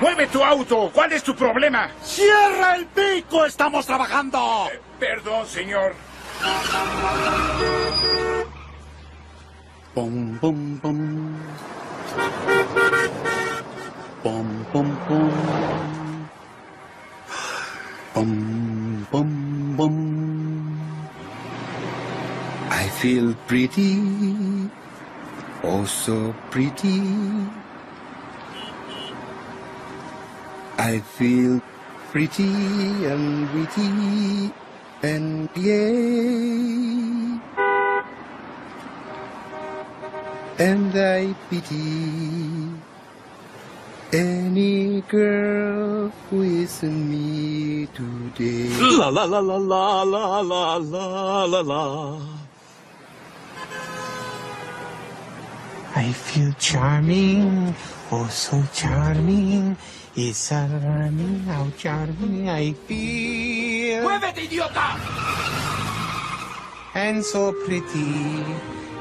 [0.00, 0.90] ¡Mueve tu auto!
[0.92, 1.88] ¿Cuál es tu problema?
[2.02, 3.46] ¡Cierra el pico!
[3.46, 4.68] ¡Estamos trabajando!
[5.00, 5.94] Perdón, señor.
[9.94, 11.36] Pom, pom, pom.
[14.22, 15.30] pum, pum, pum.
[18.12, 20.16] Pum, pum, pum.
[22.70, 24.70] I feel pretty,
[25.62, 27.00] oh so pretty.
[30.78, 31.62] I feel
[32.10, 32.44] pretty
[33.06, 34.52] and witty
[35.02, 37.40] and gay.
[40.58, 42.70] And I pity
[44.12, 48.68] any girl who isn't me today.
[48.96, 52.20] La la la la la la la la la la.
[55.96, 57.74] I feel charming,
[58.12, 59.76] oh so charming.
[60.16, 64.00] It's alarming how charming I feel.
[64.08, 64.96] ¡Muévete, idiota!
[66.96, 68.40] And so pretty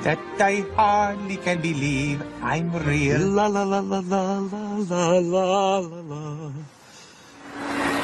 [0.04, 3.22] that I hardly can believe I'm real.
[3.32, 6.52] La la la la la la la la la la.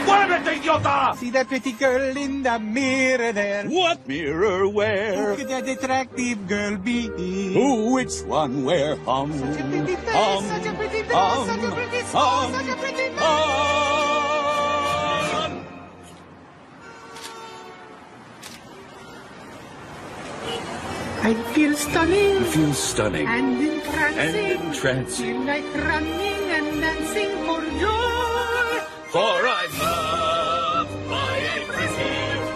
[0.08, 1.14] ¡Muévete, idiota!
[1.20, 3.68] See that pretty girl in the mirror there.
[3.68, 5.36] What mirror Who where?
[5.36, 7.12] could that attractive girl be?
[7.54, 8.96] Who, which one, where?
[9.04, 12.22] Hum, Such a pretty face, hum, such a pretty face, hum, such a pretty soul,
[12.22, 13.01] hum, such a pretty
[21.24, 23.28] I feel stunning feel stunning.
[23.28, 24.20] and entrancing.
[24.20, 25.26] And entrancing.
[25.26, 28.82] Feel like running and dancing for joy.
[29.14, 29.34] For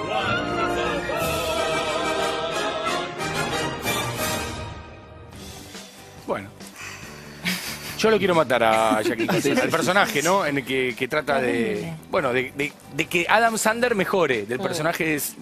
[0.09, 1.25] wonderful boy.
[6.27, 6.49] Bueno.
[7.97, 9.27] Yo lo quiero matar a Jackie
[9.61, 10.45] al personaje, ¿no?
[10.45, 11.93] En el que, que trata de.
[12.11, 14.45] Bueno, de, de- de que Adam Sander mejore.
[14.45, 15.35] Del personaje es.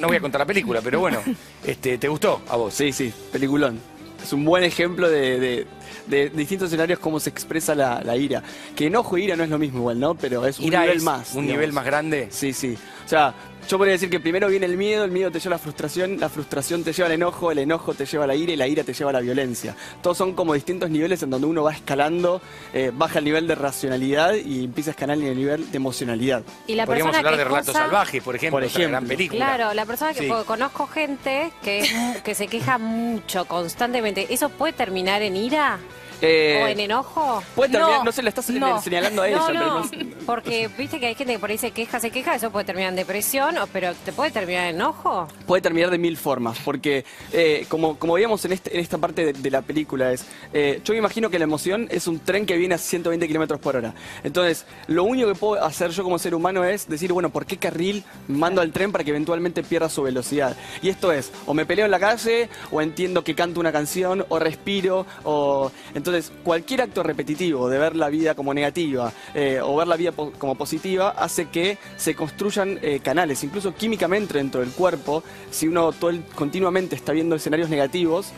[0.00, 1.18] No voy a contar la película, pero bueno.
[1.64, 2.74] Este, ¿Te gustó a vos?
[2.74, 3.78] Sí, sí, peliculón.
[4.22, 5.66] Es un buen ejemplo de, de-
[6.06, 8.42] de distintos escenarios cómo se expresa la, la ira.
[8.76, 10.14] Que enojo e ira no es lo mismo igual, ¿no?
[10.14, 11.28] Pero es un Ira nivel es más.
[11.34, 11.46] un digamos.
[11.50, 12.28] nivel más grande.
[12.30, 12.76] Sí, sí.
[13.04, 13.34] O sea,
[13.68, 16.18] yo podría decir que primero viene el miedo, el miedo te lleva a la frustración,
[16.20, 18.66] la frustración te lleva al enojo, el enojo te lleva a la ira y la
[18.66, 19.74] ira te lleva a la violencia.
[20.02, 22.40] Todos son como distintos niveles en donde uno va escalando,
[22.74, 26.42] eh, baja el nivel de racionalidad y empieza a escalar el nivel de emocionalidad.
[26.66, 29.08] Y la Podríamos hablar de Relatos Salvajes, por ejemplo, Por gran ejemplo.
[29.08, 29.44] película.
[29.54, 30.32] Claro, la persona que Sí.
[30.46, 31.86] conozco gente que,
[32.24, 34.26] que se queja mucho, constantemente.
[34.30, 35.78] ¿Eso puede terminar en ira?
[36.22, 37.42] Eh, ¿O en enojo?
[37.56, 38.80] Puede terminar, no, se le estás no.
[38.80, 39.88] señalando a ella, No, pero no, no-
[40.24, 42.90] porque viste que hay gente que por ahí se queja, se queja, eso puede terminar
[42.90, 45.26] en depresión, pero ¿te puede terminar en enojo?
[45.46, 49.24] puede terminar de mil formas, porque eh, como, como veíamos en, este- en esta parte
[49.26, 52.46] de, de la película es, eh, yo me imagino que la emoción es un tren
[52.46, 53.92] que viene a 120 kilómetros por hora.
[54.22, 57.56] Entonces, lo único que puedo hacer yo como ser humano es decir, bueno, ¿por qué
[57.56, 60.56] carril mando al tren para que eventualmente pierda su velocidad?
[60.82, 64.24] Y esto es, o me peleo en la calle, o entiendo que canto una canción,
[64.28, 65.72] o respiro, o...
[65.94, 66.11] Entonces,
[66.44, 70.54] cualquier acto repetitivo de ver la vida como negativa eh, o ver la vida como
[70.54, 75.22] positiva hace que se construyan eh, canales, incluso químicamente dentro del cuerpo.
[75.50, 75.92] Si uno
[76.34, 78.32] continuamente está viendo escenarios negativos,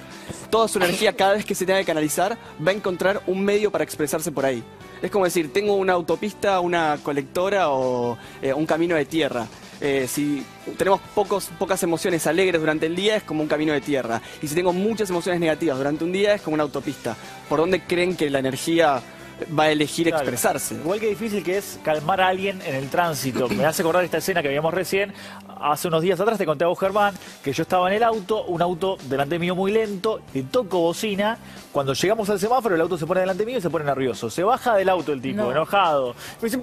[0.50, 3.70] toda su energía cada vez que se tenga que canalizar va a encontrar un medio
[3.70, 4.62] para expresarse por ahí.
[5.02, 9.46] Es como decir, tengo una autopista, una colectora o eh, un camino de tierra.
[9.80, 10.44] Eh, si
[10.78, 14.20] tenemos pocos, pocas emociones alegres durante el día es como un camino de tierra.
[14.42, 17.16] Y si tengo muchas emociones negativas durante un día es como una autopista.
[17.48, 19.02] ¿Por dónde creen que la energía
[19.58, 20.22] va a elegir Claro.
[20.22, 20.74] expresarse?
[20.74, 23.48] Igual que difícil que es calmar a alguien en el tránsito.
[23.50, 25.12] Me hace acordar esta escena que veíamos recién.
[25.60, 28.44] Hace unos días atrás te conté a vos, Germán, que yo estaba en el auto,
[28.44, 31.38] un auto delante mío muy lento, le toco bocina.
[31.72, 34.28] Cuando llegamos al semáforo, el auto se pone delante mío y se pone nervioso.
[34.30, 35.50] Se baja del auto el tipo, No.
[35.52, 36.14] enojado.
[36.42, 36.62] Me dice,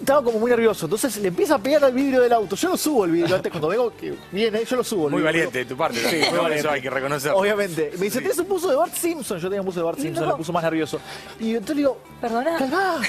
[0.00, 0.86] estaba como muy nervioso.
[0.86, 2.56] Entonces le empieza a pegar al vidrio del auto.
[2.56, 5.06] Yo lo subo el vidrio antes, cuando vengo que viene, yo lo subo.
[5.06, 5.26] el Muy vidrio.
[5.32, 5.98] valiente de tu parte.
[5.98, 6.30] Sí, ¿no?
[6.30, 6.60] muy valiente.
[6.60, 7.38] Eso hay que reconocerlo.
[7.38, 7.90] Obviamente.
[7.98, 9.38] Me dice, ¿tienes un buzo de Bart Simpson?
[9.38, 10.30] Yo tenía un buzo de Bart Simpson, No.
[10.32, 11.00] le puso más nervioso.
[11.38, 12.56] Y entonces le digo, Perdona.
[12.58, 13.00] calmá,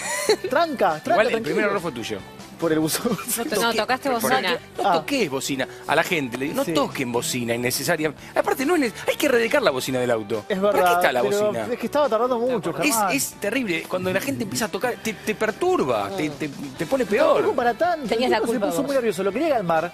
[0.50, 1.44] tranca, tranca, Igual el tranquilo.
[1.44, 2.20] primer error fue tuyo.
[2.60, 3.02] Por el buzo.
[3.38, 4.56] No, te- no, tocaste bocina.
[4.78, 5.68] No toques bocina.
[5.88, 6.74] A la gente le digo, no Sí.
[6.74, 8.22] toquen bocina innecesariamente.
[8.38, 10.46] Aparte, no es hay que redecar la bocina del auto.
[10.48, 10.80] Es verdad.
[10.80, 11.66] ¿Para qué está la pero bocina?
[11.74, 12.72] Es que estaba tardando mucho,
[13.12, 13.82] Es, terrible.
[13.90, 17.56] Cuando la gente empieza a tocar, te, te perturba, te, te- te pone Tampoco peor.
[17.56, 18.08] para tanto.
[18.08, 18.86] Tenías el la tipo culpa se puso vos.
[18.86, 19.24] muy nervioso.
[19.24, 19.94] Lo quería calmar.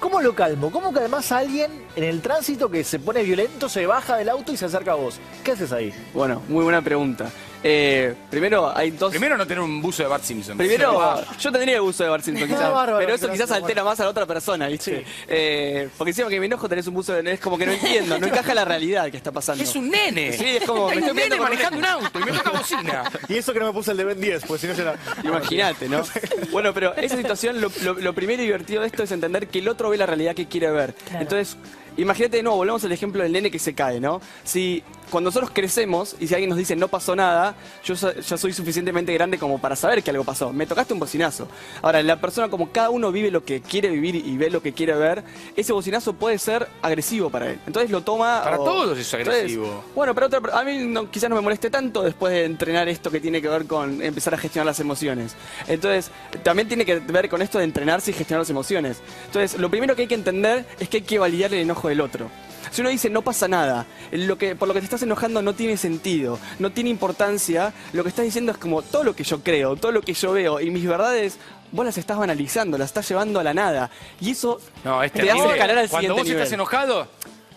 [0.00, 0.70] ¿Cómo lo calmo?
[0.70, 4.52] ¿Cómo calmás a alguien en el tránsito que se pone violento, se baja del auto
[4.52, 5.18] y se acerca a vos?
[5.44, 5.92] ¿Qué haces ahí?
[6.14, 7.30] Bueno, muy buena pregunta.
[7.60, 9.10] Eh, primero, hay dos...
[9.10, 10.56] Primero no tener un buzo de Bart Simpson.
[10.56, 13.90] Primero, yo tendría uso de Bart Simpson, quizás, bárbaro, pero eso quizás altera bueno.
[13.90, 15.00] más a la otra persona, ¿viste?
[15.00, 15.04] Sí.
[15.26, 17.32] Eh, porque encima que me enojo tenés un buzo de...
[17.32, 19.64] Es como que no entiendo, no encaja la realidad que está pasando.
[19.64, 20.32] Es un nene.
[20.34, 20.86] Sí, es como...
[20.86, 23.10] me Hay estoy un nene manejando un auto y me toca bocina.
[23.28, 24.94] Y eso que no me puse el de Ben 10, pues si no será.
[25.24, 26.02] Imagínate, ¿no?
[26.52, 29.58] Bueno, pero esa situación, lo, lo- lo primero y divertido de esto es entender que
[29.58, 30.94] el otro ve la realidad que quiere ver.
[31.12, 31.56] Entonces,
[31.98, 34.20] imagínate de nuevo, volvemos al ejemplo del nene que se cae, ¿no?
[34.44, 38.52] Si cuando nosotros crecemos y si alguien nos dice no pasó nada, yo ya soy
[38.52, 40.52] suficientemente grande como para saber que algo pasó.
[40.52, 41.48] Me tocaste un bocinazo.
[41.82, 44.72] Ahora, la persona, como cada uno vive lo que quiere vivir y ve lo que
[44.74, 45.24] quiere ver,
[45.56, 47.58] ese bocinazo puede ser agresivo para él.
[47.66, 48.42] Entonces lo toma.
[48.44, 49.82] Para o- todos es Entonces, agresivo.
[49.94, 53.10] bueno, pero otra, a mí no- quizás no me moleste tanto después de entrenar esto
[53.10, 55.34] que tiene que ver con empezar a gestionar las emociones.
[55.66, 56.10] Entonces,
[56.42, 58.98] también tiene que ver con esto de entrenarse y gestionar las emociones.
[59.26, 62.00] Entonces, lo primero que hay que entender es que hay que validar el enojo del
[62.00, 62.30] otro.
[62.70, 65.54] Si uno dice no pasa nada, lo que, por lo que te estás enojando no
[65.54, 69.40] tiene sentido, no tiene importancia, lo que estás diciendo es como todo lo que yo
[69.42, 71.38] creo, todo lo que yo veo y mis verdades,
[71.72, 73.90] vos las estás banalizando, las estás llevando a la nada.
[74.20, 76.42] Y eso No, es te hace escalar al Cuando siguiente vos nivel.
[76.42, 77.08] estás enojado,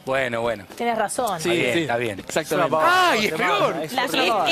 [0.06, 0.66] bueno, bueno.
[0.76, 1.38] Tienes razón.
[1.38, 2.20] está bien, está bien.
[2.20, 2.78] Exactamente.
[2.80, 3.76] ¡Ah, y es peor!
[3.76, 3.94] La- es-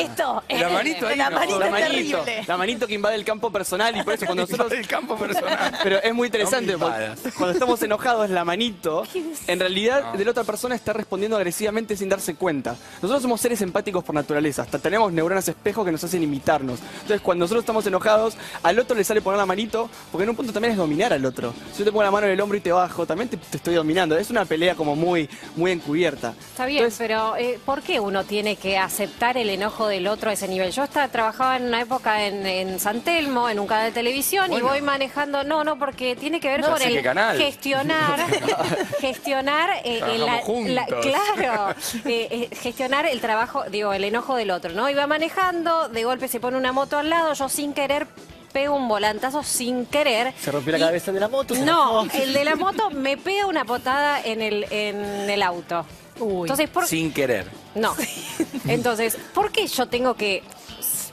[0.10, 1.36] esto, La manito ahí, la no.
[1.40, 2.44] manito la es manito, terrible.
[2.48, 5.78] la manito que invade el campo personal y por eso cuando nosotros el campo personal.
[5.84, 9.04] Pero es muy interesante No porque cuando estamos enojados la manito,
[9.48, 12.76] en realidad de la otra persona está respondiendo agresivamente sin darse cuenta.
[13.02, 16.80] Nosotros somos seres empáticos por naturaleza, hasta tenemos neuronas espejo que nos hacen imitarnos.
[17.02, 20.36] Entonces cuando nosotros estamos enojados, al otro le sale poner la manito, porque en un
[20.36, 21.54] punto también es dominar al otro.
[21.74, 23.58] Si yo te pongo la mano en el hombro y te bajo, también te, te
[23.58, 24.18] estoy dominando.
[24.18, 26.34] Es una pelea como muy, muy encubierta.
[26.40, 30.34] Está bien, pero eh, ¿por qué uno tiene que aceptar el enojo del otro a
[30.34, 30.72] ese nivel?
[30.72, 34.48] Yo estaba, trabajaba en una época en, en San Telmo, en un canal de televisión,
[34.50, 34.66] Bueno.
[34.66, 37.38] y voy manejando, no, no, porque tiene que ver No con el canal.
[37.38, 38.20] gestionar,
[39.00, 41.76] gestionar, eh, el- la- claro,
[42.06, 44.90] eh, gestionar el trabajo, digo, el enojo del otro, ¿no?
[44.90, 48.08] Iba manejando, de golpe se pone una moto al lado, yo sin querer
[48.52, 50.34] pego un volantazo sin querer.
[50.40, 51.56] Se rompió la y- cabeza de la moto.
[51.56, 55.86] No, el de la moto me pega una potada en el, en el auto.
[56.20, 57.48] Entonces, ¿por Sin querer.
[57.76, 57.96] No.
[58.68, 60.44] Entonces, ¿por qué yo tengo que,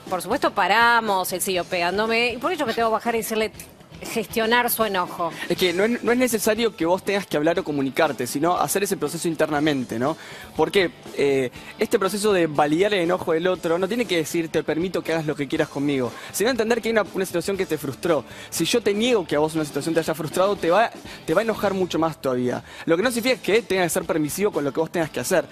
[0.09, 3.19] por supuesto paramos, él siguió pegándome, ¿y por qué yo me tengo que bajar y
[3.19, 3.51] decirle
[4.01, 5.31] gestionar su enojo?
[5.49, 8.83] Es que no es, es necesario que vos tengas que hablar o comunicarte, sino hacer
[8.83, 10.17] ese proceso internamente, ¿no?
[10.55, 14.63] Porque eh, este proceso de validar el enojo del otro no tiene que decir te
[14.63, 17.77] permito que hagas lo que quieras conmigo, sino entender que hay una, situación que te
[17.77, 18.23] frustró.
[18.49, 20.91] Si yo te niego que a vos una situación te haya frustrado, te va,
[21.25, 22.63] te va a enojar mucho más todavía.
[22.85, 25.19] Lo que no significa que tengas que ser permisivo con lo que vos tengas que
[25.19, 25.45] hacer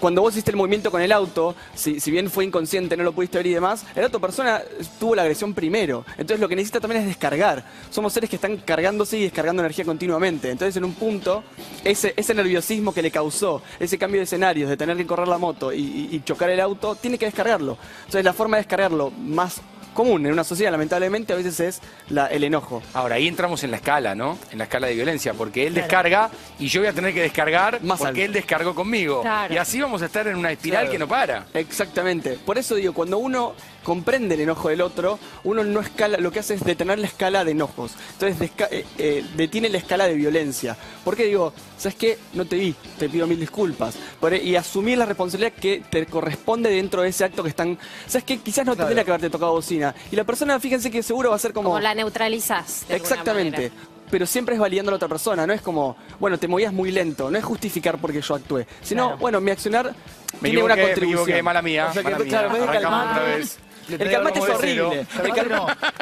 [0.00, 3.38] cuando vos hiciste el movimiento con el auto, si, bien fue inconsciente, no lo pudiste
[3.38, 4.62] ver y demás, la otra persona
[4.98, 6.04] tuvo la agresión primero.
[6.12, 7.64] Entonces lo que necesita también es descargar.
[7.90, 10.50] Somos seres que están cargándose y descargando energía continuamente.
[10.50, 11.42] Entonces en un punto,
[11.84, 15.72] ese, nerviosismo que le causó, ese cambio de escenarios, de tener que correr la moto
[15.72, 17.76] y- y chocar el auto, tiene que descargarlo.
[18.00, 19.60] Entonces la forma de descargarlo más
[19.98, 22.80] común en una sociedad, lamentablemente, a veces es la- el enojo.
[22.94, 24.38] Ahora, ahí entramos en la escala, ¿no?
[24.52, 26.30] En la escala de violencia, porque él descarga
[26.60, 28.22] y yo voy a tener que descargar Más porque alto.
[28.26, 29.22] él descargó conmigo.
[29.22, 29.52] Claro.
[29.52, 30.92] Y así vamos a estar en una espiral Claro.
[30.92, 31.46] que no para.
[31.52, 32.38] Exactamente.
[32.46, 36.40] Por eso digo, cuando uno comprende el enojo del otro, uno no escala, lo que
[36.40, 37.92] hace es detener la escala de enojos.
[38.12, 40.76] Entonces desca- eh, eh, detiene la escala de violencia.
[41.04, 42.18] Porque digo, ¿sabes qué?
[42.34, 43.96] No te vi, te pido mil disculpas.
[44.20, 47.78] Por- e, y asumir la responsabilidad que te corresponde dentro de ese acto que están.
[48.06, 48.38] ¿Sabes qué?
[48.38, 48.88] Quizás no Claro.
[48.88, 49.87] tendría que haberte tocado bocina.
[50.10, 51.68] Y la persona, fíjense que seguro va a ser como.
[51.70, 52.86] Como la neutralizás.
[52.88, 53.70] de Exactamente.
[54.10, 56.90] Pero siempre es validando a la otra persona, no es como, bueno, te movías muy
[56.90, 59.18] lento, no es justificar porque yo actué, sino, Claro.
[59.18, 59.94] bueno, mi accionar
[60.40, 61.22] Me tiene una equivoqué, me contribución.
[61.24, 62.28] equivoqué, mala mía, O sea que, mala mía.
[62.30, 63.58] claro, en vez de Arrancamos calmar- otra vez.
[63.60, 65.06] Le El calmate es horrible.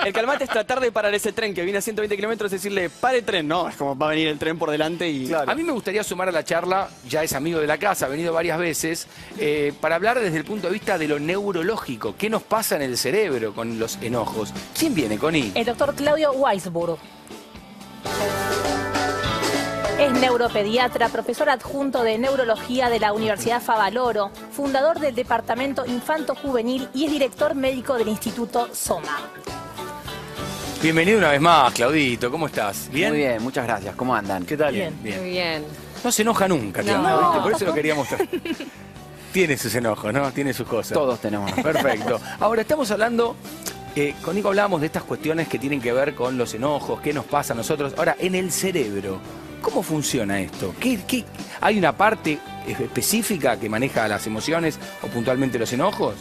[0.04, 2.90] El calmate es tratar de parar ese tren que viene a 120 kilómetros y decirle,
[2.90, 3.46] pare tren.
[3.46, 5.32] No, es como va a venir el tren por delante y...
[5.32, 8.08] A mí me gustaría sumar a la charla, ya es amigo de la casa, ha
[8.08, 9.06] venido varias veces,
[9.38, 12.16] eh, para hablar desde el punto de vista de lo neurológico.
[12.16, 14.52] ¿Qué nos pasa en el cerebro con los enojos?
[14.78, 15.52] ¿Quién viene, Connie?
[15.54, 16.98] El doctor Claudio Weisburg.
[19.98, 26.86] Es neuropediatra, profesor adjunto de neurología de la Universidad Favaloro, fundador del Departamento Infanto Juvenil
[26.92, 29.18] y es director médico del Instituto Soma.
[30.82, 32.90] Bienvenido una vez más, Claudito, ¿cómo estás?
[32.92, 33.08] ¿Bien?
[33.08, 33.96] Muy bien, muchas gracias.
[33.96, 34.44] ¿Cómo andan?
[34.44, 34.74] ¿Qué tal?
[34.74, 34.94] Bien.
[35.02, 35.18] Bien.
[35.18, 35.64] Muy bien.
[36.04, 36.88] No se enoja nunca, No.
[36.92, 37.40] Claudio, ¿viste?
[37.40, 38.28] Por eso lo quería mostrar.
[39.32, 40.30] Tiene sus enojos, ¿no?
[40.30, 40.92] Tiene sus cosas.
[40.92, 41.50] Todos tenemos.
[41.62, 42.20] Perfecto.
[42.38, 43.34] Ahora, estamos hablando,
[43.96, 47.14] eh, con Nico hablábamos de estas cuestiones que tienen que ver con los enojos, qué
[47.14, 47.94] nos pasa a nosotros.
[47.96, 49.18] Ahora, en el cerebro,
[49.62, 50.74] ¿cómo funciona esto?
[50.80, 51.24] ¿Qué, qué-
[51.60, 56.14] hay una parte específica que maneja las emociones o puntualmente los enojos?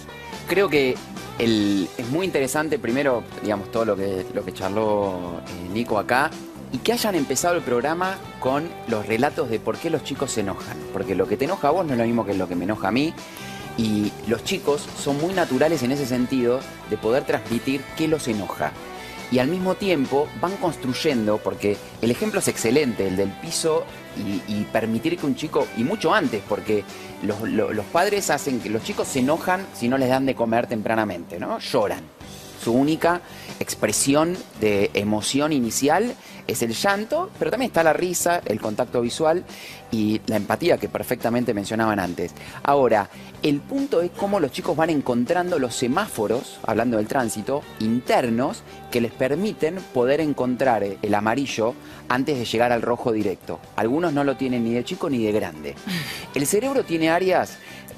[0.48, 0.96] Creo que
[1.40, 6.30] es muy interesante, primero, digamos, todo lo que, lo que charló eh, Nico acá,
[6.72, 10.42] y que hayan empezado el programa con los relatos de por qué los chicos se
[10.42, 10.78] enojan.
[10.94, 12.66] Porque lo que te enoja a vos no es lo mismo que lo que me
[12.66, 13.14] enoja a mí.
[13.78, 18.72] Y los chicos son muy naturales en ese sentido de poder transmitir qué los enoja.
[19.32, 23.84] Y al mismo tiempo van construyendo, porque el ejemplo es excelente, el del piso
[24.48, 26.84] y, permitir que un chico, y mucho antes, porque
[27.24, 30.36] los, lo- los padres hacen que los chicos se enojan si no les dan de
[30.36, 31.60] comer tempranamente, ¿no?
[31.60, 32.02] Lloran.
[32.64, 33.22] Su única
[33.60, 36.14] expresión de emoción inicial
[36.48, 39.44] es el llanto, pero también está la risa, el contacto visual
[39.92, 42.34] y la empatía que perfectamente mencionaban antes.
[42.64, 43.10] Ahora,
[43.44, 49.02] el punto es cómo los chicos van encontrando los semáforos, hablando del tránsito, internos que
[49.02, 51.74] les permiten poder encontrar el amarillo
[52.10, 53.60] antes de llegar al rojo directo.
[53.76, 55.76] Algunos no lo tienen ni de chico ni de grande.
[56.34, 57.58] El cerebro tiene áreas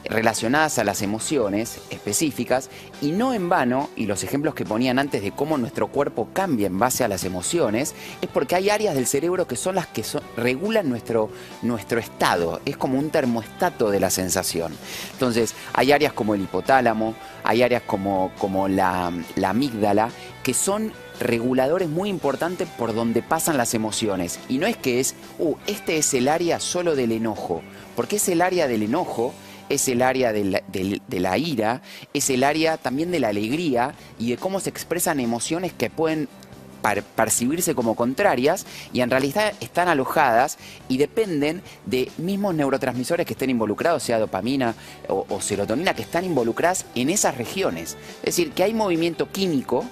[0.09, 2.69] relacionadas a las emociones específicas
[3.01, 6.67] y no en vano, y los ejemplos que ponían antes de cómo nuestro cuerpo cambia
[6.67, 10.03] en base a las emociones, es porque hay áreas del cerebro que son las que
[10.35, 11.29] regulan nuestro,
[11.61, 14.73] nuestro estado, es como un termostato de la sensación.
[15.13, 20.09] Entonces, hay áreas como el hipotálamo, hay áreas como, como la, la amígdala,
[20.43, 24.39] que son reguladores muy importantes por donde pasan las emociones.
[24.49, 27.61] Y no es que es, uh, este es el área solo del enojo,
[27.95, 29.33] porque es el área del enojo
[29.69, 31.81] es el área de la, de la ira,
[32.13, 36.27] es el área también de la alegría y de cómo se expresan emociones que pueden
[37.15, 43.49] percibirse como contrarias y en realidad están alojadas y dependen de mismos neurotransmisores que estén
[43.49, 44.75] involucrados, sea dopamina
[45.07, 47.97] o, o serotonina, que están involucradas en esas regiones.
[48.19, 49.85] Es decir, que hay movimiento químico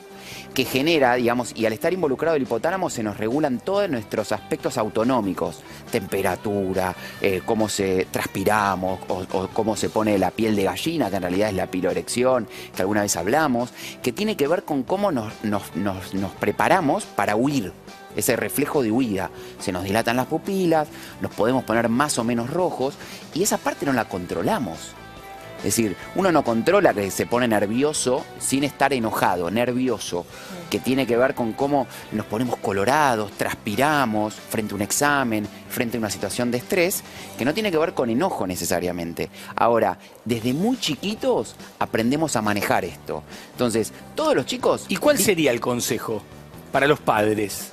[0.54, 4.78] que genera, digamos, y al estar involucrado el hipotálamo se nos regulan todos nuestros aspectos
[4.78, 5.62] autonómicos,
[5.92, 11.22] temperatura, eh, cómo se transpiramos, o, cómo se pone la piel de gallina, que en
[11.24, 15.34] realidad es la piloerección, que alguna vez hablamos, que tiene que ver con cómo nos-
[15.44, 17.72] nos- nos preparamos para huir.
[18.16, 19.30] Ese reflejo de huida.
[19.60, 20.88] Se nos dilatan las pupilas,
[21.20, 22.96] nos podemos poner más o menos rojos
[23.34, 24.94] y esa parte no la controlamos.
[25.66, 30.28] Es decir, uno no controla que se pone nervioso sin estar enojado, nervioso,
[30.70, 35.98] que tiene que ver con cómo nos ponemos colorados, transpiramos frente a un examen, frente
[35.98, 37.04] a una situación de estrés,
[37.36, 39.32] que no tiene que ver con enojo necesariamente.
[39.56, 43.24] Ahora, desde muy chiquitos aprendemos a manejar esto.
[43.54, 44.86] Entonces, todos los chicos...
[44.88, 46.22] ¿Y cuál sería el consejo
[46.72, 47.72] para los padres?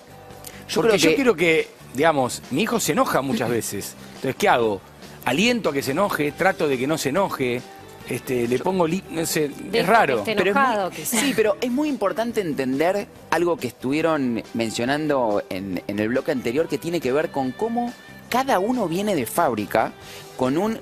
[0.67, 3.95] Yo Porque creo yo quiero que, digamos, mi hijo se enoja muchas veces.
[4.15, 4.81] Entonces, ¿qué hago?
[5.27, 7.63] Aliento a que se enoje, trato de que no se enoje,
[8.09, 10.23] este, le pongo, li- no sé, es raro.
[10.37, 10.65] Pero es muy-
[11.21, 16.69] sí, pero es muy importante entender algo que estuvieron mencionando en, en el bloque anterior
[16.69, 17.93] que tiene que ver con cómo
[18.29, 19.93] cada uno viene de fábrica
[20.37, 20.79] con un,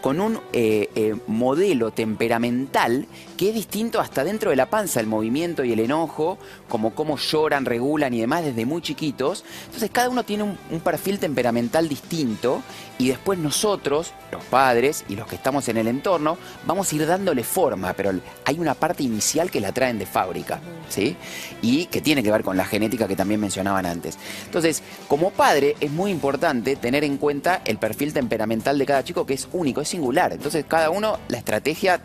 [0.00, 5.06] con un eh, eh, modelo temperamental que es distinto hasta dentro de la panza, el
[5.06, 9.44] movimiento y el enojo, como cómo lloran, regulan y demás desde muy chiquitos.
[9.66, 12.62] Entonces cada uno tiene un, un perfil temperamental distinto
[12.98, 17.06] y después nosotros, los padres y los que estamos en el entorno, vamos a ir
[17.06, 18.12] dándole forma, pero
[18.44, 21.16] hay una parte inicial que la traen de fábrica, ¿sí?
[21.60, 24.18] Y que tiene que ver con la genética que también mencionaban antes.
[24.46, 29.26] Entonces, como padre es muy importante tener en cuenta el perfil temperamental de cada chico
[29.26, 30.32] que es único, es singular.
[30.32, 32.00] Entonces, cada uno, la estrategia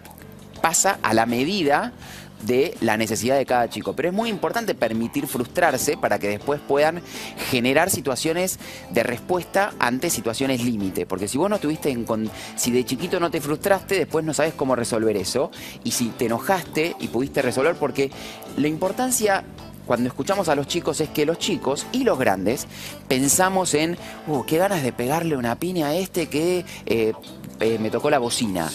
[0.62, 1.94] pasa a la medida
[2.44, 3.94] de la necesidad de cada chico.
[3.96, 7.02] Pero es muy importante permitir frustrarse para que después puedan
[7.50, 8.60] generar situaciones
[8.92, 11.06] de respuesta ante situaciones límite.
[11.06, 12.06] Porque si vos no tuviste en
[12.56, 15.52] si de chiquito no te frustraste, después no sabes cómo resolver eso.
[15.84, 18.12] Y si te enojaste y pudiste resolver, porque
[18.58, 19.44] la importancia
[19.92, 22.66] cuando escuchamos a los chicos es que los chicos y los grandes
[23.10, 27.12] pensamos en, uh, qué ganas de pegarle una piña a este que eh,
[27.60, 28.72] eh, me tocó la bocina.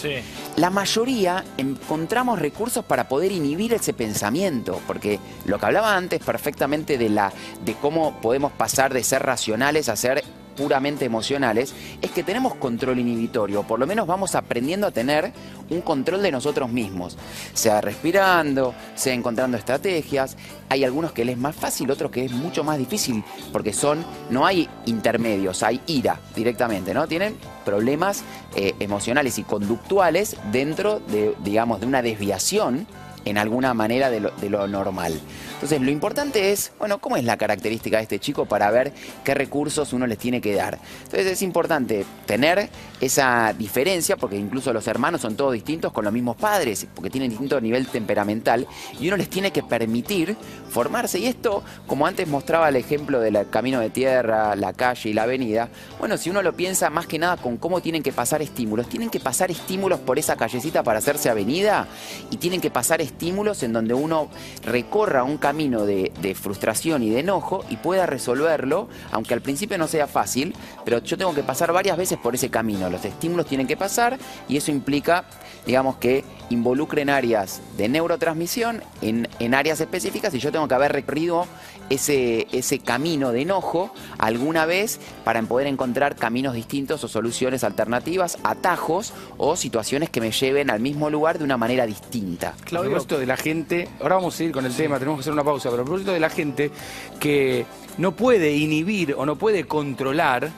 [0.57, 6.99] La mayoría encontramos recursos para poder inhibir ese pensamiento, porque lo que hablaba antes perfectamente
[6.99, 7.33] de, la,
[7.65, 10.23] de cómo podemos pasar de ser racionales a ser
[10.57, 15.31] puramente emocionales, es que tenemos control inhibitorio, por lo menos vamos aprendiendo a tener
[15.69, 17.17] un control de nosotros mismos,
[17.53, 20.35] sea respirando, sea encontrando estrategias,
[20.69, 24.03] hay algunos que les es más fácil, otros que es mucho más difícil, porque son,
[24.29, 27.07] no hay intermedios, hay ira directamente, ¿no?
[27.07, 28.23] Tienen problemas
[28.55, 32.87] eh, emocionales y conductuales dentro de, digamos, de una desviación
[33.29, 35.19] en alguna manera de lo, normal.
[35.53, 39.33] Entonces, lo importante es, bueno, ¿cómo es la característica de este chico para ver qué
[39.33, 40.79] recursos uno les tiene que dar?
[41.03, 42.69] Entonces, es importante tener
[43.01, 47.29] esa diferencia, porque incluso los hermanos son todos distintos con los mismos padres, porque tienen
[47.29, 48.67] distinto nivel temperamental,
[48.99, 50.35] y uno les tiene que permitir
[50.69, 51.19] formarse.
[51.19, 55.23] Y esto, como antes mostraba el ejemplo del camino de tierra, la calle y la
[55.23, 58.87] avenida, bueno, si uno lo piensa más que nada con cómo tienen que pasar estímulos,
[58.87, 61.87] tienen que pasar estímulos por esa callecita para hacerse avenida,
[62.29, 64.29] y tienen que pasar estímulos en donde uno
[64.63, 69.87] recorra un camino de, frustración y de enojo y pueda resolverlo, aunque al principio no
[69.87, 70.53] sea fácil,
[70.85, 72.91] pero yo tengo que pasar varias veces por ese camino.
[72.91, 75.25] Los estímulos tienen que pasar y eso implica,
[75.65, 81.47] digamos que involucren áreas de neurotransmisión en áreas específicas y yo tengo que haber recorrido
[81.89, 88.37] ese, ese camino de enojo alguna vez para poder encontrar caminos distintos o soluciones alternativas,
[88.43, 92.53] atajos o situaciones que me lleven al mismo lugar de una manera distinta.
[92.71, 95.33] A propósito de la gente, ahora vamos a seguir con el tema, tenemos que hacer
[95.33, 96.71] una pausa, pero a propósito de la gente
[97.19, 97.65] que
[97.97, 100.49] no puede inhibir o no puede controlar,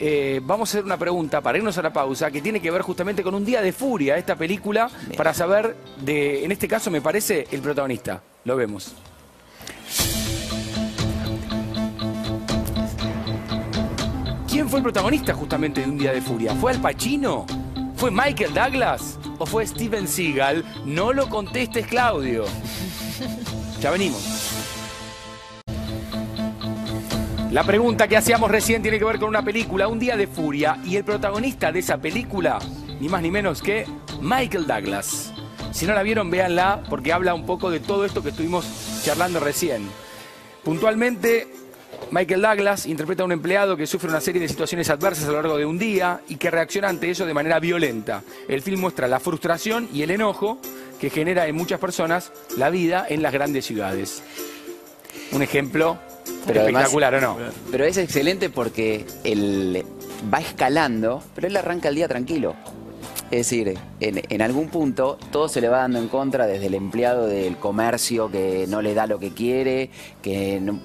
[0.00, 2.82] eh, vamos a hacer una pregunta para irnos a la pausa que tiene que ver
[2.82, 7.00] justamente con un día de furia, esta película, para saber de, en este caso me
[7.00, 8.22] parece, el protagonista.
[8.44, 8.94] Lo vemos.
[14.54, 16.54] ¿Quién fue el protagonista justamente de Un Día de Furia?
[16.54, 17.44] ¿Fue Al Pacino?
[17.96, 19.18] ¿Fue Michael Douglas?
[19.38, 20.64] ¿O fue Steven Seagal?
[20.84, 22.44] No lo contestes, Claudio.
[23.80, 24.22] Ya venimos.
[27.50, 30.78] La pregunta que hacíamos recién tiene que ver con una película, Un Día de Furia,
[30.84, 32.60] y el protagonista de esa película,
[33.00, 33.88] ni más ni menos que
[34.20, 35.32] Michael Douglas.
[35.72, 39.40] Si no la vieron, véanla, porque habla un poco de todo esto que estuvimos charlando
[39.40, 39.88] recién.
[40.62, 41.48] Puntualmente,
[42.10, 45.34] Michael Douglas interpreta a un empleado que sufre una serie de situaciones adversas a lo
[45.34, 48.22] largo de un día y que reacciona ante eso de manera violenta.
[48.48, 50.58] El film muestra la frustración y el enojo
[51.00, 54.22] que genera en muchas personas la vida en las grandes ciudades.
[55.32, 55.98] Un ejemplo
[56.46, 57.36] Pero además- espectacular, ¿o no?
[57.72, 59.84] Pero es excelente porque él
[60.32, 62.54] va escalando, pero él arranca el día tranquilo.
[63.30, 66.74] Es decir, en, en algún punto todo se le va dando en contra desde el
[66.74, 69.90] empleado del comercio que no le da lo que quiere,
[70.22, 70.78] que no-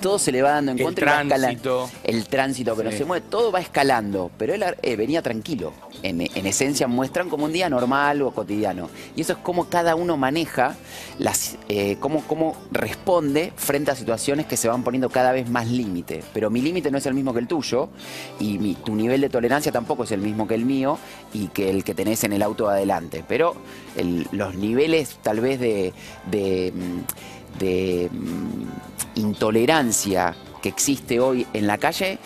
[0.00, 1.22] todo se le va dando en El contra.
[1.24, 1.90] y tránsito.
[2.04, 5.72] El tránsito que no se mueve, todo va escalando, pero él eh, venía tranquilo.
[6.02, 8.88] En, en esencia muestran como un día normal o cotidiano.
[9.16, 10.74] Y eso es como cada uno maneja,
[11.18, 15.68] las, eh, cómo, cómo responde frente a situaciones que se van poniendo cada vez más
[15.68, 16.22] límite.
[16.32, 17.90] Pero mi límite no es el mismo que el tuyo
[18.38, 20.98] y mi- tu nivel de tolerancia tampoco es el mismo que el mío
[21.34, 23.22] y que el que tenés en el auto adelante.
[23.28, 23.54] Pero
[23.96, 25.92] el- los niveles tal vez de...
[26.30, 27.00] de, mm,
[27.58, 32.18] de, mm, intolerancia que existe hoy en la calle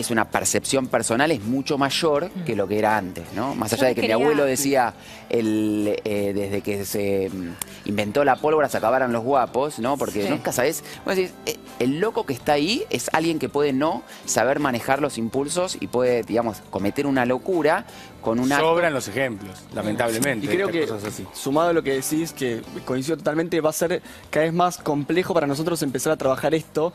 [0.00, 3.54] es una percepción personal, es mucho mayor que lo que era antes, ¿no?
[3.54, 4.94] Más allá de que quería- mi abuelo decía,
[5.28, 9.96] el, eh, desde que se mm, inventó la pólvora se acabaran los guapos, ¿no?
[9.96, 10.28] Porque Sí.
[10.30, 10.82] nunca sabes,
[11.16, 11.30] eh,
[11.78, 15.86] el loco que está ahí es alguien que puede no saber manejar los impulsos y
[15.86, 17.84] puede, digamos, cometer una locura
[18.20, 18.58] con una...
[18.58, 20.46] Sobran los ejemplos, lamentablemente.
[20.46, 21.26] Y creo que, cosas así.
[21.32, 25.32] sumado a lo que decís, que coincido totalmente, va a ser cada vez más complejo
[25.32, 26.92] para nosotros empezar a trabajar esto.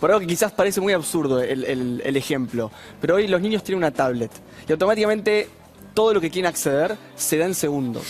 [0.00, 1.64] Por algo que quizás parece muy absurdo el,
[2.04, 2.70] el- ejemplo.
[3.00, 4.30] Pero hoy los niños tienen una tablet.
[4.68, 5.48] Y automáticamente
[5.94, 8.04] todo lo que quieren acceder se da en segundos.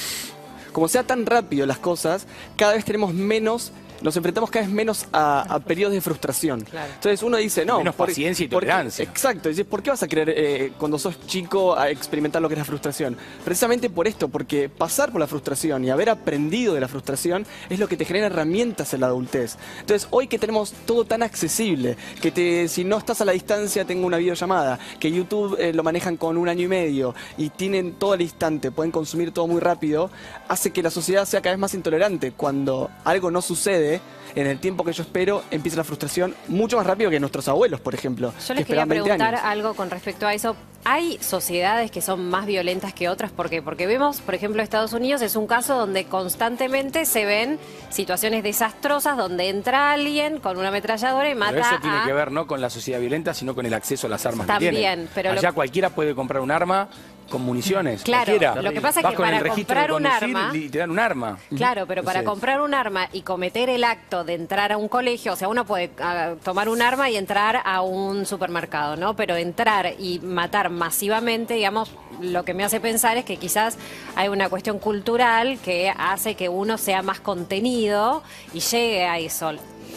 [0.72, 2.26] Como sea tan rápido las cosas,
[2.56, 3.72] cada vez tenemos menos...
[4.00, 6.64] Nos enfrentamos cada vez menos a, a periodos de frustración.
[6.94, 7.78] Entonces uno dice, no.
[7.78, 9.02] Menos paciencia y ¿por qué- tolerancia.
[9.02, 12.54] Exacto, dices, ¿por qué vas a querer eh, cuando sos chico a experimentar lo que
[12.54, 13.16] es la frustración?
[13.44, 17.78] Precisamente por esto, porque pasar por la frustración y haber aprendido de la frustración es
[17.78, 19.56] lo que te genera herramientas en la adultez.
[19.80, 23.84] Entonces, hoy que tenemos todo tan accesible, que te, si no estás a la distancia,
[23.84, 27.94] tengo una videollamada, que YouTube eh, lo manejan con un año y medio y tienen
[27.94, 30.10] todo al instante, pueden consumir todo muy rápido,
[30.48, 32.32] hace que la sociedad sea cada vez más intolerante.
[32.32, 33.87] Cuando algo no sucede,
[34.34, 37.80] en el tiempo que yo espero, empieza la frustración mucho más rápido que nuestros abuelos,
[37.80, 38.28] por ejemplo.
[38.28, 39.46] Yo que les quería esperaban 20 preguntar años.
[39.46, 40.54] algo con respecto a eso.
[40.84, 43.32] ¿Hay sociedades que son más violentas que otras?
[43.32, 43.62] ¿Por qué?
[43.62, 47.58] Porque vemos, por ejemplo, Estados Unidos es un caso donde constantemente se ven
[47.90, 52.04] situaciones desastrosas donde entra alguien con una ametralladora y mata Pero eso tiene a...
[52.04, 54.72] que ver no con la sociedad violenta, sino con el acceso a las armas También,
[54.72, 55.08] que tienen.
[55.14, 56.88] pero lo- Allá cualquiera puede comprar un arma
[57.28, 58.02] con municiones.
[58.02, 58.62] Claro, cualquiera.
[58.62, 61.38] lo que pasa es Vas que para comprar un arma- y te dan un arma.
[61.54, 64.88] Claro, pero para Entonces, comprar un arma y cometer el acto de entrar a un
[64.88, 69.14] colegio, o sea, uno puede ah, tomar un arma y entrar a un supermercado, ¿no?
[69.16, 73.76] Pero entrar y matar masivamente, digamos, lo que me hace pensar es que quizás
[74.16, 78.22] hay una cuestión cultural que hace que uno sea más contenido
[78.52, 79.52] y llegue a eso.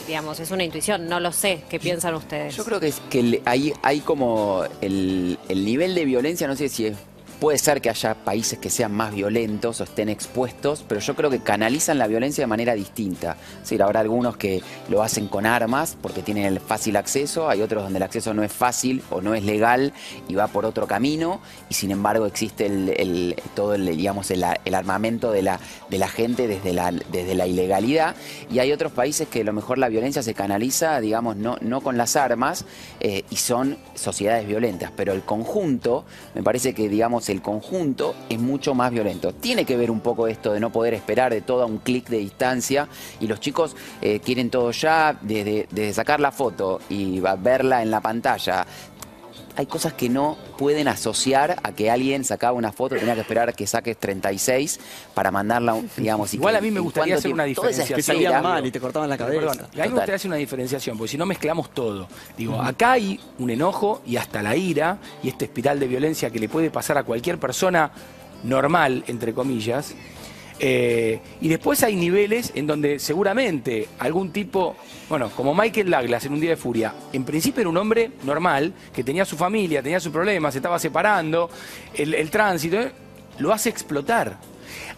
[0.07, 1.63] Digamos, es una intuición, no lo sé.
[1.69, 2.55] ¿Qué piensan ustedes?
[2.55, 6.69] Yo creo que, es, que hay, hay como el, el nivel de violencia, no sé
[6.69, 6.97] si es-
[7.41, 11.31] puede ser que haya países que sean más violentos o estén expuestos, pero yo creo
[11.31, 13.35] que canalizan la violencia de manera distinta.
[13.55, 17.63] Es decir, habrá algunos que lo hacen con armas porque tienen el fácil acceso, hay
[17.63, 19.91] otros donde el acceso no es fácil o no es legal
[20.27, 22.69] y va por otro camino, y sin embargo existe
[23.55, 25.57] todo el, armamento de la,
[26.09, 28.15] gente desde la, ilegalidad,
[28.51, 31.81] y hay otros países que a lo mejor la violencia se canaliza, digamos, no, no
[31.81, 32.65] con las armas,
[32.99, 38.39] eh, y son sociedades violentas, pero el conjunto, me parece que, digamos, el conjunto es
[38.39, 39.33] mucho más violento.
[39.33, 42.07] Tiene que ver un poco esto de no poder esperar de todo a un clic
[42.09, 42.87] de distancia,
[43.19, 48.01] y los chicos eh, quieren todo ya, desde, sacar la foto y verla en la
[48.01, 48.65] pantalla,
[49.55, 53.49] hay cosas que no pueden asociar a que alguien sacaba una foto, tenía que esperar
[53.49, 54.79] a que saques 36
[55.13, 56.33] para mandarla, digamos.
[56.33, 57.95] y Igual que- a mí me gustaría hacer una diferenciación.
[57.97, 59.39] Que salían mal y te cortaban la cabeza.
[59.39, 62.07] Perdón, a mí me gustaría hacer una diferenciación, porque si no mezclamos todo.
[62.37, 66.39] Digo, acá hay un enojo y hasta la ira y esta espiral de violencia que
[66.39, 67.91] le puede pasar a cualquier persona
[68.43, 69.93] normal, entre comillas.
[70.63, 74.75] Eh, y después hay niveles en donde seguramente algún tipo,
[75.09, 78.71] bueno, como Michael Douglas en Un Día de Furia, en principio era un hombre normal,
[78.93, 81.49] que tenía su familia, tenía sus problemas, se estaba separando,
[81.95, 82.91] el, tránsito, eh,
[83.39, 84.37] lo hace explotar.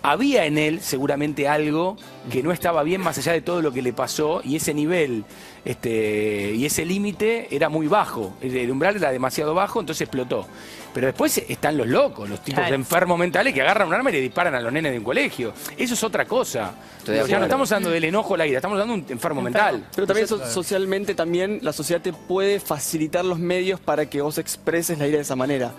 [0.01, 1.97] Había en él seguramente algo
[2.31, 5.23] que no estaba bien más allá de todo lo que le pasó y ese nivel
[5.65, 10.45] este, y ese límite era muy bajo, el, el umbral era demasiado bajo, entonces explotó.
[10.93, 12.75] Pero después están los locos, los tipos Claro.
[12.75, 15.51] enfermos mentales que agarran un arma y le disparan a los nenes de un colegio.
[15.75, 16.73] Eso es otra cosa.
[16.99, 19.11] Estoy de O sea, no estamos hablando del enojo, la ira, estamos hablando de un
[19.11, 19.87] enfermo mental.
[19.95, 24.37] Pero también so- socialmente también la sociedad te puede facilitar los medios para que vos
[24.37, 25.71] expreses la ira de esa manera.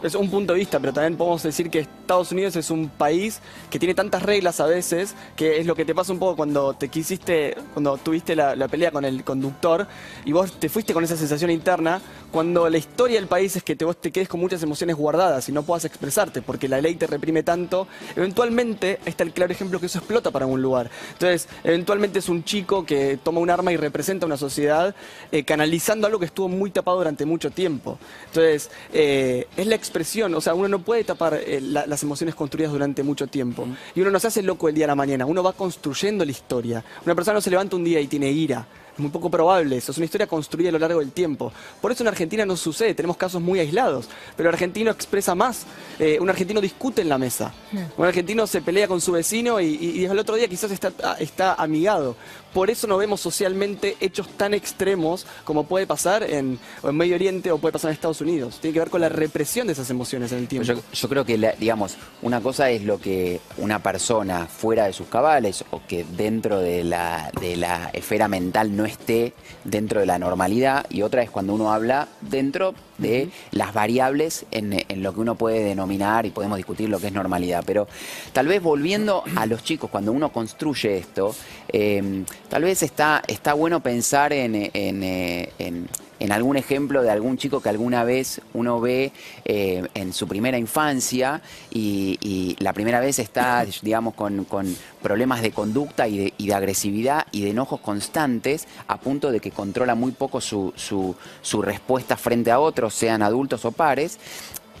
[0.00, 3.40] Es un punto de vista, pero también podemos decir que Estados Unidos es un país
[3.68, 6.72] que tiene tantas reglas a veces, que es lo que te pasa un poco cuando
[6.74, 9.88] te quisiste, cuando tuviste la, pelea con el conductor
[10.24, 13.74] y vos te fuiste con esa sensación interna, cuando la historia del país es que
[13.74, 16.94] te, vos te quedes con muchas emociones guardadas y no puedas expresarte porque la ley
[16.94, 20.90] te reprime tanto, eventualmente está el claro ejemplo que eso explota para un lugar.
[21.14, 24.94] Entonces, eventualmente es un chico que toma un arma y representa una sociedad
[25.32, 27.98] eh, canalizando algo que estuvo muy tapado durante mucho tiempo.
[28.26, 32.34] Entonces, eh, es la expresión, o sea, uno no puede tapar eh, la- las emociones
[32.34, 33.66] construidas durante mucho tiempo.
[33.94, 36.30] Y uno no se hace loco el día a la mañana, uno va construyendo la
[36.30, 36.84] historia.
[37.04, 38.66] Una persona no se levanta un día y tiene ira.
[38.94, 41.52] Es muy poco probable eso, es una historia construida a lo largo del tiempo.
[41.80, 45.66] Por eso en Argentina no sucede, tenemos casos muy aislados, pero el argentino expresa más.
[46.00, 47.54] Eh, un argentino discute en la mesa,
[47.96, 50.90] un argentino se pelea con su vecino y, y- y el otro día quizás está,
[51.20, 52.16] está amigado.
[52.52, 56.58] Por eso no vemos socialmente hechos tan extremos como puede pasar en,
[56.92, 58.58] Medio Oriente o puede pasar en Estados Unidos.
[58.60, 60.66] Tiene que ver con la represión de esas emociones en el tiempo.
[60.66, 64.92] Yo, yo creo que, la- digamos, una cosa es lo que una persona fuera de
[64.92, 69.34] sus cabales o que dentro de la, de la esfera mental no esté
[69.64, 74.84] dentro de la normalidad y otra es cuando uno habla dentro de las variables en,
[74.88, 77.62] en lo que uno puede denominar y podemos discutir lo que es normalidad.
[77.66, 77.88] Pero
[78.32, 81.34] tal vez volviendo a los chicos, cuando uno construye esto,
[81.72, 85.88] eh, tal vez está, está bueno pensar en, en, eh, en-
[86.20, 89.12] en algún ejemplo de algún chico que alguna vez uno ve
[89.44, 95.42] eh, en su primera infancia y, y la primera vez está, digamos, con, con problemas
[95.42, 99.50] de conducta y de, y de agresividad y de enojos constantes a punto de que
[99.50, 104.18] controla muy poco su, su, su respuesta frente a otros, sean adultos o pares.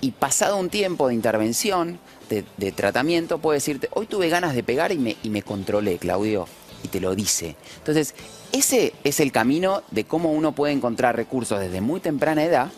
[0.00, 1.98] Y pasado un tiempo de intervención,
[2.30, 5.98] de, de tratamiento, puede decirte, hoy tuve ganas de pegar y me, y me controlé,
[5.98, 6.46] Claudio,
[6.82, 7.56] y te lo dice.
[7.78, 8.14] Entonces,
[8.52, 12.70] ese es el camino de cómo uno puede encontrar recursos desde muy temprana edad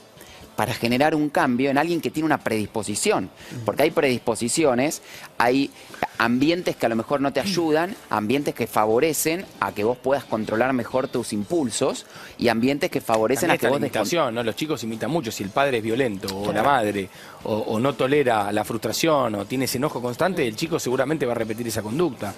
[0.61, 3.31] para generar un cambio en alguien que tiene una predisposición.
[3.65, 5.01] Porque hay predisposiciones,
[5.39, 5.71] hay
[6.19, 10.25] ambientes que a lo mejor no te ayudan, ambientes que favorecen a que vos puedas
[10.25, 12.05] controlar mejor tus impulsos
[12.37, 14.43] y ambientes que favorecen También a que vos la imitación, ¿no?
[14.43, 15.33] Los chicos imitan mucho.
[15.33, 17.09] Si el padre es violento o la madre
[17.45, 21.33] o, o no tolera la frustración o tiene ese enojo constante, el chico seguramente va
[21.33, 22.35] a repetir esa conducta.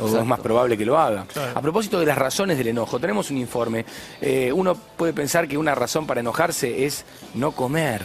[0.00, 1.26] o es más probable que lo haga.
[1.54, 3.84] A propósito de las razones del enojo, tenemos un informe.
[4.20, 8.02] Eh, uno puede pensar que una razón para enojarse es no comer.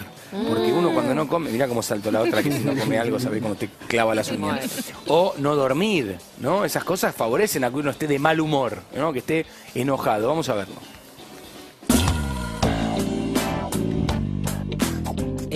[0.50, 3.20] Porque uno cuando no come, mira cómo saltó la otra que si no come algo,
[3.20, 4.92] sabe cómo te clava las uñas.
[5.08, 6.66] O no dormir, ¿no?
[6.66, 9.14] Esas cosas favorecen a que uno esté de mal humor, ¿no?
[9.14, 10.28] Que esté enojado.
[10.28, 10.76] Vamos a verlo.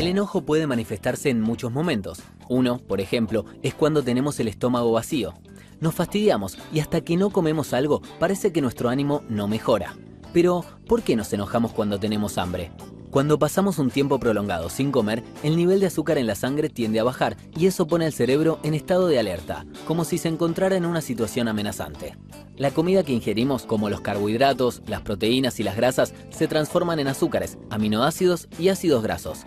[0.08, 2.22] El enojo puede manifestarse en muchos momentos.
[2.48, 5.34] Uno, por ejemplo, es cuando tenemos el estómago vacío.
[5.82, 9.98] Nos fastidiamos y hasta que no comemos algo parece que nuestro ánimo no mejora.
[10.32, 12.72] Pero, ¿por qué nos enojamos cuando tenemos hambre?
[13.12, 17.02] Cuando pasamos un tiempo prolongado sin comer, el nivel de azúcar en la sangre tiende
[17.02, 20.78] a bajar y eso pone al cerebro en estado de alerta, como si se encontrara
[20.78, 22.16] en una situación amenazante.
[22.56, 27.10] La comida que ingerimos, como los carbohidratos, las proteínas y las grasas, se transforman en
[27.10, 29.46] azúcares, aminoácidos y ácidos grasos.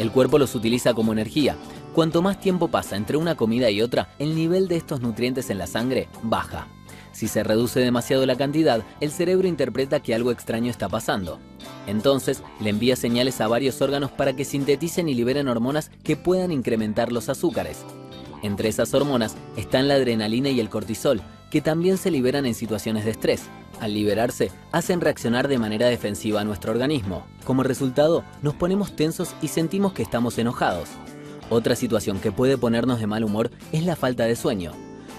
[0.00, 1.56] El cuerpo los utiliza como energía.
[1.92, 5.58] Cuanto más tiempo pasa entre una comida y otra, el nivel de estos nutrientes en
[5.58, 6.68] la sangre baja.
[7.12, 11.38] Si se reduce demasiado la cantidad, el cerebro interpreta que algo extraño está pasando.
[11.86, 16.50] Entonces, le envía señales a varios órganos para que sinteticen y liberen hormonas que puedan
[16.50, 17.84] incrementar los azúcares.
[18.42, 21.20] Entre esas hormonas están la adrenalina y el cortisol,
[21.50, 23.42] que también se liberan en situaciones de estrés.
[23.80, 27.26] Al liberarse, hacen reaccionar de manera defensiva a nuestro organismo.
[27.44, 30.90] Como resultado, nos ponemos tensos y sentimos que estamos enojados.
[31.48, 34.72] Otra situación que puede ponernos de mal humor es la falta de sueño.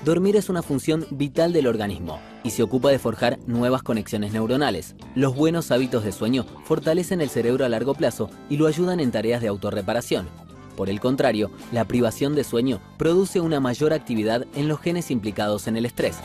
[0.05, 4.95] Dormir es una función vital del organismo, y se ocupa de forjar nuevas conexiones neuronales.
[5.15, 9.11] Los buenos hábitos de sueño fortalecen el cerebro a largo plazo y lo ayudan en
[9.11, 10.27] tareas de autorreparación.
[10.75, 15.67] Por el contrario, la privación de sueño produce una mayor actividad en los genes implicados
[15.67, 16.17] en el estrés.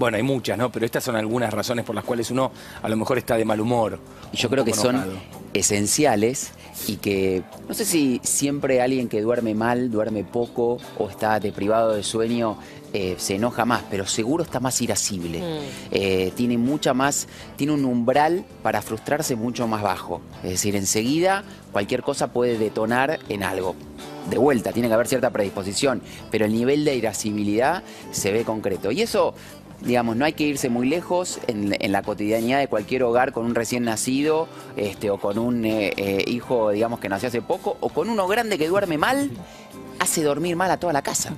[0.00, 0.72] Bueno, hay muchas, ¿no?
[0.72, 3.60] Pero estas son algunas razones por las cuales uno a lo mejor está de mal
[3.60, 3.98] humor.
[4.32, 5.18] Y yo creo que son enojado.
[5.52, 6.52] esenciales
[6.86, 11.92] y que no sé si siempre alguien que duerme mal, duerme poco o está deprivado
[11.92, 12.56] de sueño
[12.94, 15.42] eh, se enoja más, pero seguro está más irascible.
[15.90, 20.22] Eh, tiene mucha más, tiene un umbral para frustrarse mucho más bajo.
[20.42, 23.76] Es decir, enseguida cualquier cosa puede detonar en algo.
[24.28, 28.90] De vuelta, tiene que haber cierta predisposición, pero el nivel de irascibilidad se ve concreto.
[28.90, 29.34] Y eso
[29.82, 33.54] digamos, no hay que irse muy lejos en, la cotidianidad de cualquier hogar con un
[33.54, 37.88] recién nacido este, o con un eh, eh, hijo, digamos, que nació hace poco, o
[37.88, 39.30] con uno grande que duerme mal,
[39.98, 41.34] hace dormir mal a toda la casa.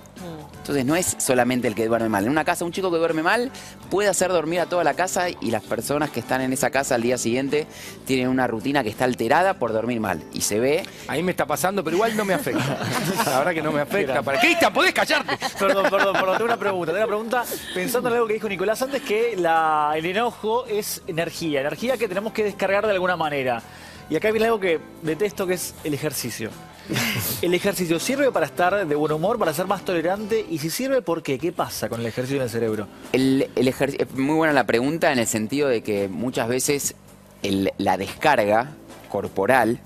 [0.62, 2.22] Entonces no es solamente el que duerme mal.
[2.24, 3.50] En una casa, un chico que duerme mal
[3.90, 6.94] puede hacer dormir a toda la casa y las personas que están en esa casa
[6.94, 7.66] al día siguiente
[8.06, 10.22] tienen una rutina que está alterada por dormir mal.
[10.32, 10.84] Y se ve...
[11.08, 12.78] A mí me está pasando, pero igual no me afecta.
[13.26, 14.22] La verdad que no me afecta.
[14.22, 14.38] Para...
[14.38, 15.36] Cristian, ¿podés callarte?
[15.58, 17.44] Perdón, perdón, perdón, tengo una pregunta, tengo una pregunta
[17.74, 22.06] pensando en algo que dijo Nicolás antes, que la- el enojo es energía, energía que
[22.06, 23.60] tenemos que descargar de alguna manera.
[24.08, 26.50] Y acá viene algo que detesto, que es el ejercicio.
[27.42, 30.44] ¿El ejercicio sirve para estar de buen humor, para ser más tolerante?
[30.48, 31.38] Y si sirve, ¿por qué?
[31.38, 32.86] ¿Qué pasa con el ejercicio en el cerebro?
[33.12, 36.94] El, el ejer- es muy buena la pregunta en el sentido de que muchas veces
[37.42, 38.72] el- la descarga
[39.08, 39.80] corporal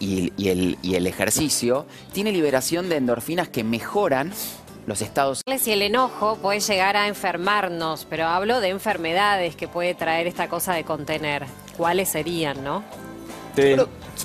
[0.00, 4.32] y, y el, y el ejercicio tiene liberación de endorfinas que mejoran
[4.86, 9.94] los estados Si el enojo puede llegar a enfermarnos, pero hablo de enfermedades que puede
[9.94, 11.44] traer esta cosa de contener.
[11.76, 12.82] ¿Cuáles serían, no?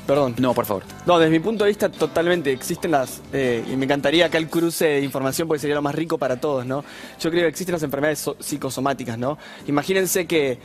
[0.01, 0.35] Perdón.
[0.39, 0.83] No, por favor.
[1.05, 2.51] No, desde mi punto de vista, totalmente.
[2.51, 3.21] Existen las.
[3.31, 6.39] eh, y me encantaría acá el cruce de información porque sería lo más rico para
[6.39, 6.83] todos, ¿no?
[7.19, 9.37] Yo creo que existen las enfermedades so- psicosomáticas, ¿no?
[9.67, 10.51] Imagínense que.
[10.51, 10.59] eh,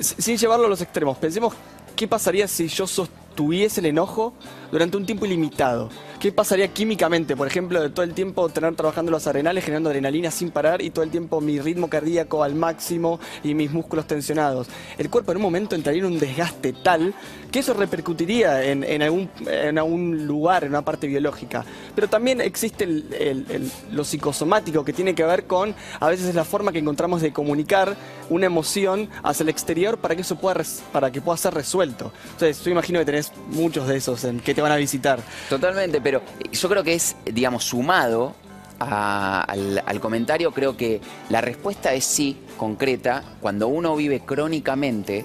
[0.00, 1.54] sin llevarlo a los extremos, pensemos
[1.94, 4.34] qué pasaría si yo sostuviese el enojo
[4.70, 5.88] durante un tiempo ilimitado.
[6.20, 7.36] ¿Qué pasaría químicamente?
[7.36, 10.88] Por ejemplo, de todo el tiempo tener trabajando los arenales, generando adrenalina sin parar y
[10.90, 14.66] todo el tiempo mi ritmo cardíaco al máximo y mis músculos tensionados.
[14.96, 17.12] El cuerpo en un momento entraría en un desgaste tal
[17.56, 21.64] que eso repercutiría en, algún, lugar, en una parte biológica.
[21.94, 26.34] Pero también existe el- el- lo psicosomático que tiene que ver con, a veces es
[26.34, 27.96] la forma que encontramos de comunicar
[28.28, 32.12] una emoción hacia el exterior para que eso pueda, para que pueda ser resuelto.
[32.32, 35.18] Entonces, yo imagino que tenés muchos de esos en que te van a visitar.
[35.48, 36.20] Totalmente, pero
[36.52, 38.34] yo creo que es, digamos, sumado
[38.78, 41.00] al comentario, creo que
[41.30, 45.24] la respuesta es sí, concreta, cuando uno vive crónicamente,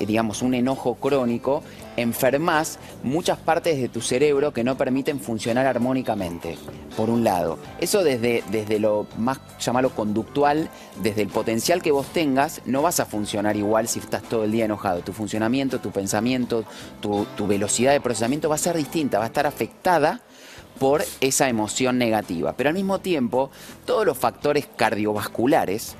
[0.00, 1.62] digamos, un enojo crónico,
[1.96, 6.56] enfermas muchas partes de tu cerebro que no permiten funcionar armónicamente,
[6.96, 7.58] por un lado.
[7.80, 10.68] Eso desde, desde lo más, llamarlo conductual,
[11.02, 14.52] desde el potencial que vos tengas, no vas a funcionar igual si estás todo el
[14.52, 15.00] día enojado.
[15.00, 16.64] Tu funcionamiento, tu pensamiento,
[17.00, 20.20] tu, tu velocidad de procesamiento va a ser distinta, va a estar afectada
[20.78, 22.54] por esa emoción negativa.
[22.56, 23.50] Pero al mismo tiempo,
[23.84, 25.96] todos los factores cardiovasculares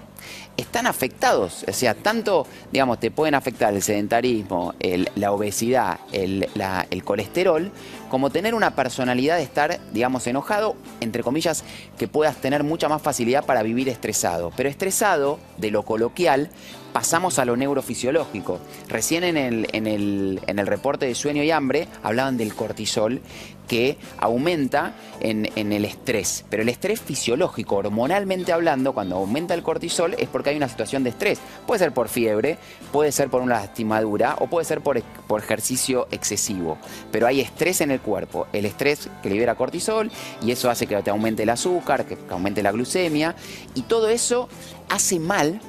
[0.57, 1.65] están afectados.
[1.69, 4.75] O sea, tanto, digamos, te pueden afectar el sedentarismo,
[5.15, 6.49] la obesidad, el,
[6.91, 7.71] el colesterol,
[8.11, 11.65] como tener una personalidad de estar, digamos, enojado, entre comillas,
[11.99, 14.53] que puedas tener mucha más facilidad para vivir estresado.
[14.57, 16.51] Pero estresado, de lo coloquial,
[16.95, 18.61] pasamos a lo neurofisiológico.
[18.89, 23.21] Recién en el, en el, en el reporte de sueño y hambre hablaban del cortisol
[23.67, 26.45] que aumenta en, en el estrés.
[26.51, 31.03] Pero el estrés fisiológico, hormonalmente hablando, cuando aumenta el cortisol es porque hay una situación
[31.03, 31.41] de estrés.
[31.67, 32.59] Puede ser por fiebre,
[32.93, 36.79] puede ser por una lastimadura o puede ser por, por ejercicio excesivo.
[37.11, 38.47] Pero hay estrés en el cuerpo.
[38.53, 42.33] El estrés que libera cortisol y eso hace que te aumente el azúcar, que, que
[42.33, 43.35] aumente la glucemia
[43.75, 44.49] y todo eso
[44.89, 45.61] hace mal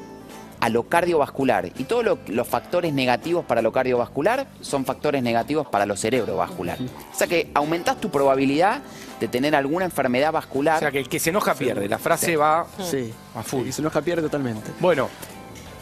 [0.65, 1.67] a lo cardiovascular.
[1.77, 6.77] Y todos lo- los factores negativos para lo cardiovascular son factores negativos para lo cerebrovascular.
[7.13, 8.81] O sea que aumentás tu probabilidad
[9.19, 10.77] de tener alguna enfermedad vascular.
[10.77, 11.87] O sea que el que se enoja pierde.
[11.87, 13.13] La frase va Sí.
[13.35, 13.67] a full.
[13.67, 14.71] Y se enoja pierde totalmente.
[14.79, 15.07] Bueno,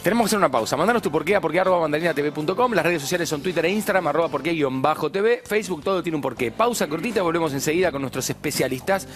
[0.03, 0.75] tenemos que hacer una pausa.
[0.75, 2.73] Mandanos tu porqué a porqué arroba mandarinatv.com.
[2.73, 5.41] Las redes sociales son Twitter e Instagram, arroba porqué guion bajo TV.
[5.45, 6.51] Facebook, todo tiene un porqué.
[6.51, 9.07] Pausa cortita, volvemos enseguida con nuestros especialistas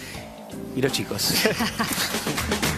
[0.74, 1.34] y los chicos.